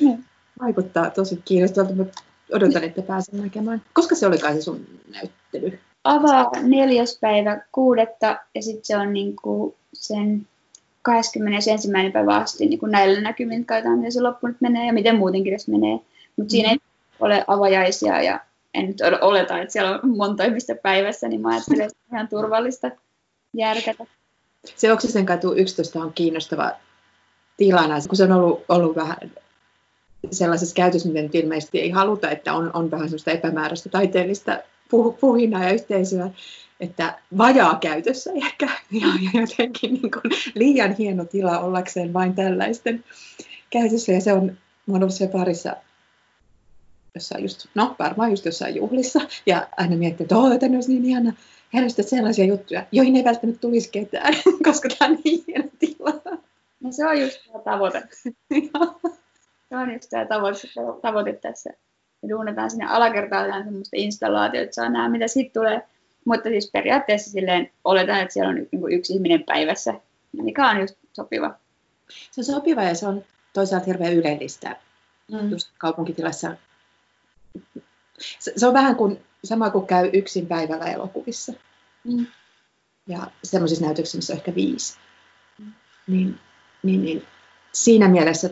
Mm. 0.00 0.24
Vaikuttaa 0.60 1.10
tosi 1.10 1.42
kiinnostavalta, 1.44 1.94
mutta 1.94 2.22
odotan, 2.52 2.84
että 2.84 3.02
pääsen 3.02 3.42
näkemään. 3.42 3.82
Koska 3.92 4.14
se 4.14 4.26
olikaan 4.26 4.54
se 4.54 4.62
sun 4.62 4.86
näyttely? 5.12 5.78
avaa 6.04 6.50
neljäs 6.62 7.18
päivä 7.20 7.60
kuudetta 7.72 8.38
ja 8.54 8.62
sitten 8.62 8.84
se 8.84 8.96
on 8.96 9.12
niin 9.12 9.36
kuin 9.36 9.74
sen 9.92 10.46
21. 11.02 11.88
päivä 12.12 12.36
asti 12.36 12.66
niin 12.66 12.78
kuin 12.78 12.92
näillä 12.92 13.20
näkymin, 13.20 13.66
katsotaan 13.66 13.98
miten 13.98 14.12
se 14.12 14.20
loppu 14.20 14.46
nyt 14.46 14.60
menee 14.60 14.86
ja 14.86 14.92
miten 14.92 15.16
muutenkin 15.16 15.52
tässä 15.52 15.72
menee. 15.72 15.92
Mutta 15.92 16.08
mm-hmm. 16.36 16.48
siinä 16.48 16.70
ei 16.70 16.78
ole 17.20 17.44
avajaisia 17.46 18.22
ja 18.22 18.40
en 18.74 18.86
nyt 18.86 19.00
oleta, 19.20 19.58
että 19.58 19.72
siellä 19.72 20.00
on 20.02 20.16
monta 20.16 20.44
ihmistä 20.44 20.74
päivässä, 20.74 21.28
niin 21.28 21.40
mä 21.40 21.48
ajattelen, 21.48 21.86
että 21.86 21.98
on 22.10 22.16
ihan 22.16 22.28
turvallista 22.28 22.90
järkätä. 23.54 24.04
Se 24.76 24.92
Oksisen 24.92 25.26
katu 25.26 25.52
11 25.52 25.98
on 25.98 26.12
kiinnostava 26.12 26.70
tilana, 27.56 27.94
kun 28.08 28.16
se 28.16 28.24
on 28.24 28.32
ollut, 28.32 28.64
ollut 28.68 28.96
vähän 28.96 29.16
sellaisessa 30.30 30.74
käytössä, 30.74 31.08
miten 31.08 31.24
nyt 31.24 31.34
ilmeisesti 31.34 31.80
ei 31.80 31.90
haluta, 31.90 32.30
että 32.30 32.54
on, 32.54 32.70
on 32.74 32.90
vähän 32.90 33.08
sellaista 33.08 33.30
epämääräistä 33.30 33.88
taiteellista 33.88 34.58
puhinaa 35.20 35.64
ja 35.64 35.72
yhteisöä, 35.72 36.30
että 36.80 37.18
vajaa 37.38 37.78
käytössä 37.78 38.30
ehkä 38.34 38.66
ja, 39.00 39.06
ja 39.06 39.40
jotenkin 39.40 39.94
niin 39.94 40.10
kuin 40.10 40.32
liian 40.54 40.96
hieno 40.96 41.24
tila 41.24 41.58
ollakseen 41.58 42.12
vain 42.12 42.34
tällaisten 42.34 43.04
käytössä. 43.70 44.12
Ja 44.12 44.20
se 44.20 44.32
on, 44.32 44.58
mä 44.86 44.96
ollut 44.96 45.14
se 45.14 45.26
parissa 45.26 45.76
jossain 47.14 47.42
just, 47.42 47.66
no 47.74 47.96
varmaan 47.98 48.30
just 48.30 48.44
jossain 48.44 48.74
juhlissa, 48.74 49.20
ja 49.46 49.68
aina 49.76 49.96
miettii, 49.96 50.24
että 50.24 50.36
oh, 50.36 50.58
tänne 50.58 50.76
olisi 50.76 50.92
niin 50.92 51.04
ihana 51.04 51.32
järjestää 51.72 52.04
sellaisia 52.04 52.44
juttuja, 52.44 52.86
joihin 52.92 53.16
ei 53.16 53.24
välttämättä 53.24 53.60
tulisi 53.60 53.90
ketään, 53.92 54.34
koska 54.66 54.88
tämä 54.98 55.10
on 55.10 55.18
niin 55.24 55.44
hieno 55.46 55.68
tila. 55.78 56.38
No 56.80 56.92
se 56.92 57.06
on 57.06 57.20
just 57.20 57.38
tämä 57.46 57.64
tavoite. 57.64 58.02
se 59.74 59.78
on 59.82 59.92
just 59.92 60.10
tämä 60.10 60.26
tavoite, 60.26 60.58
tavoite 61.02 61.32
tässä. 61.32 61.70
Me 62.22 62.28
duunataan 62.28 62.70
sinne 62.70 62.86
alakertaan 62.86 63.64
semmoista 63.64 63.96
installaatiota, 63.96 64.64
että 64.64 64.74
saa 64.74 64.88
nähdä, 64.88 65.08
mitä 65.08 65.28
sitten 65.28 65.62
tulee. 65.62 65.82
Mutta 66.24 66.48
siis 66.48 66.70
periaatteessa 66.70 67.30
silleen 67.30 67.70
oletan, 67.84 68.20
että 68.20 68.32
siellä 68.32 68.50
on 68.50 68.54
niin 68.54 68.92
yksi 68.92 69.12
ihminen 69.12 69.44
päivässä, 69.44 69.94
mikä 70.32 70.70
on 70.70 70.80
just 70.80 70.96
sopiva. 71.12 71.54
Se 72.30 72.40
on 72.40 72.44
sopiva 72.44 72.82
ja 72.82 72.94
se 72.94 73.08
on 73.08 73.24
toisaalta 73.52 73.86
hirveän 73.86 74.12
yleellistä 74.12 74.76
mm. 75.32 75.50
just 75.50 75.68
kaupunkitilassa. 75.78 76.56
Se, 78.18 78.52
se 78.56 78.66
on 78.66 78.74
vähän 78.74 78.96
kuin 78.96 79.20
sama 79.44 79.70
kuin 79.70 79.86
käy 79.86 80.10
yksin 80.12 80.46
päivällä 80.46 80.84
elokuvissa. 80.84 81.52
Mm. 82.04 82.26
Ja 83.06 83.30
semmoisissa 83.44 83.84
näytöksissä, 83.84 84.18
missä 84.18 84.32
on 84.32 84.36
ehkä 84.38 84.54
viisi. 84.54 84.98
Mm. 85.58 85.72
Niin, 86.06 86.38
niin, 86.82 87.04
niin 87.04 87.22
siinä 87.72 88.08
mielessä 88.08 88.50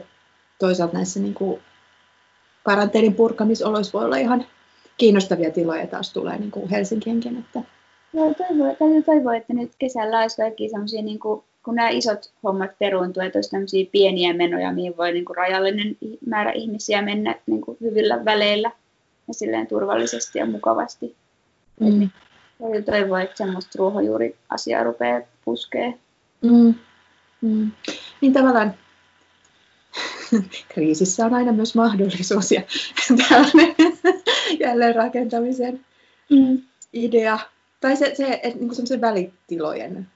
toisaalta 0.62 0.94
näissä 0.94 1.20
niin 1.20 1.34
kuin 1.34 1.60
karanteenin 2.62 3.14
purkamisoloissa 3.14 3.98
voi 3.98 4.04
olla 4.04 4.16
ihan 4.16 4.44
kiinnostavia 4.96 5.50
tiloja 5.50 5.86
taas 5.86 6.12
tulee 6.12 6.38
niin 6.38 6.50
kuin 6.50 6.68
Helsinkiinkin. 6.68 7.38
Että... 7.38 7.62
Joo, 8.12 8.34
toivoo, 8.34 8.76
täytyy 8.78 9.02
toivoa, 9.02 9.36
että 9.36 9.52
nyt 9.52 9.72
kesällä 9.78 10.20
olisi 10.20 10.36
kaikki 10.36 10.68
sellaisia, 10.68 11.02
niin 11.02 11.18
kuin, 11.18 11.42
kun 11.64 11.74
nämä 11.74 11.88
isot 11.88 12.32
hommat 12.42 12.70
peruuntuu, 12.78 13.22
että 13.22 13.36
olisi 13.36 13.50
tämmöisiä 13.50 13.86
pieniä 13.92 14.32
menoja, 14.32 14.72
mihin 14.72 14.96
voi 14.96 15.12
niin 15.12 15.24
kuin 15.24 15.36
rajallinen 15.36 15.96
määrä 16.26 16.52
ihmisiä 16.52 17.02
mennä 17.02 17.34
niin 17.46 17.60
kuin 17.60 17.76
hyvillä 17.80 18.24
väleillä 18.24 18.70
ja 19.28 19.34
silleen 19.34 19.66
turvallisesti 19.66 20.38
ja 20.38 20.46
mukavasti. 20.46 21.16
Mm. 21.80 22.10
Täytyy 22.58 22.82
toivoa, 22.82 23.20
että 23.20 23.36
semmoista 23.36 23.78
ruohonjuuri-asiaa 23.78 24.84
rupeaa 24.84 25.20
puskee. 25.44 25.94
Mm. 26.42 26.74
Mm. 27.40 27.70
Niin 28.20 28.32
tavallaan 28.32 28.74
kriisissä 30.74 31.26
on 31.26 31.34
aina 31.34 31.52
myös 31.52 31.74
mahdollisuus 31.74 32.52
ja 32.52 32.62
tällainen 33.28 33.74
jälleenrakentamisen 34.60 35.84
mm. 36.30 36.62
idea. 36.92 37.38
Tai 37.80 37.96
se, 37.96 38.14
se 38.16 38.40
että 38.42 38.58
niin 38.58 38.74
semmoisen 38.74 39.00
välitilojen 39.00 40.06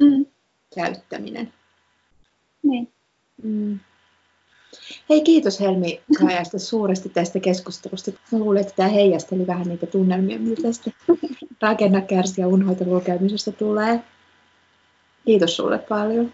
mm. 0.00 0.26
käyttäminen. 0.74 1.52
Niin. 2.62 2.88
Mm. 3.42 3.78
Hei, 5.10 5.20
kiitos 5.20 5.60
Helmi 5.60 6.00
Kajasta 6.18 6.58
suuresti 6.58 7.08
tästä 7.08 7.40
keskustelusta. 7.40 8.10
Mä 8.32 8.38
luulen, 8.38 8.60
että 8.60 8.72
tämä 8.76 8.88
heijasteli 8.88 9.46
vähän 9.46 9.66
niitä 9.66 9.86
tunnelmia, 9.86 10.38
mitä 10.38 10.62
tästä 10.62 10.90
rakenna, 11.62 12.00
kärsi 12.00 12.40
ja 12.40 12.48
unhoitavuuden 12.48 13.04
käymisestä 13.06 13.52
tulee. 13.52 14.00
Kiitos 15.24 15.56
sulle 15.56 15.78
paljon. 15.78 16.32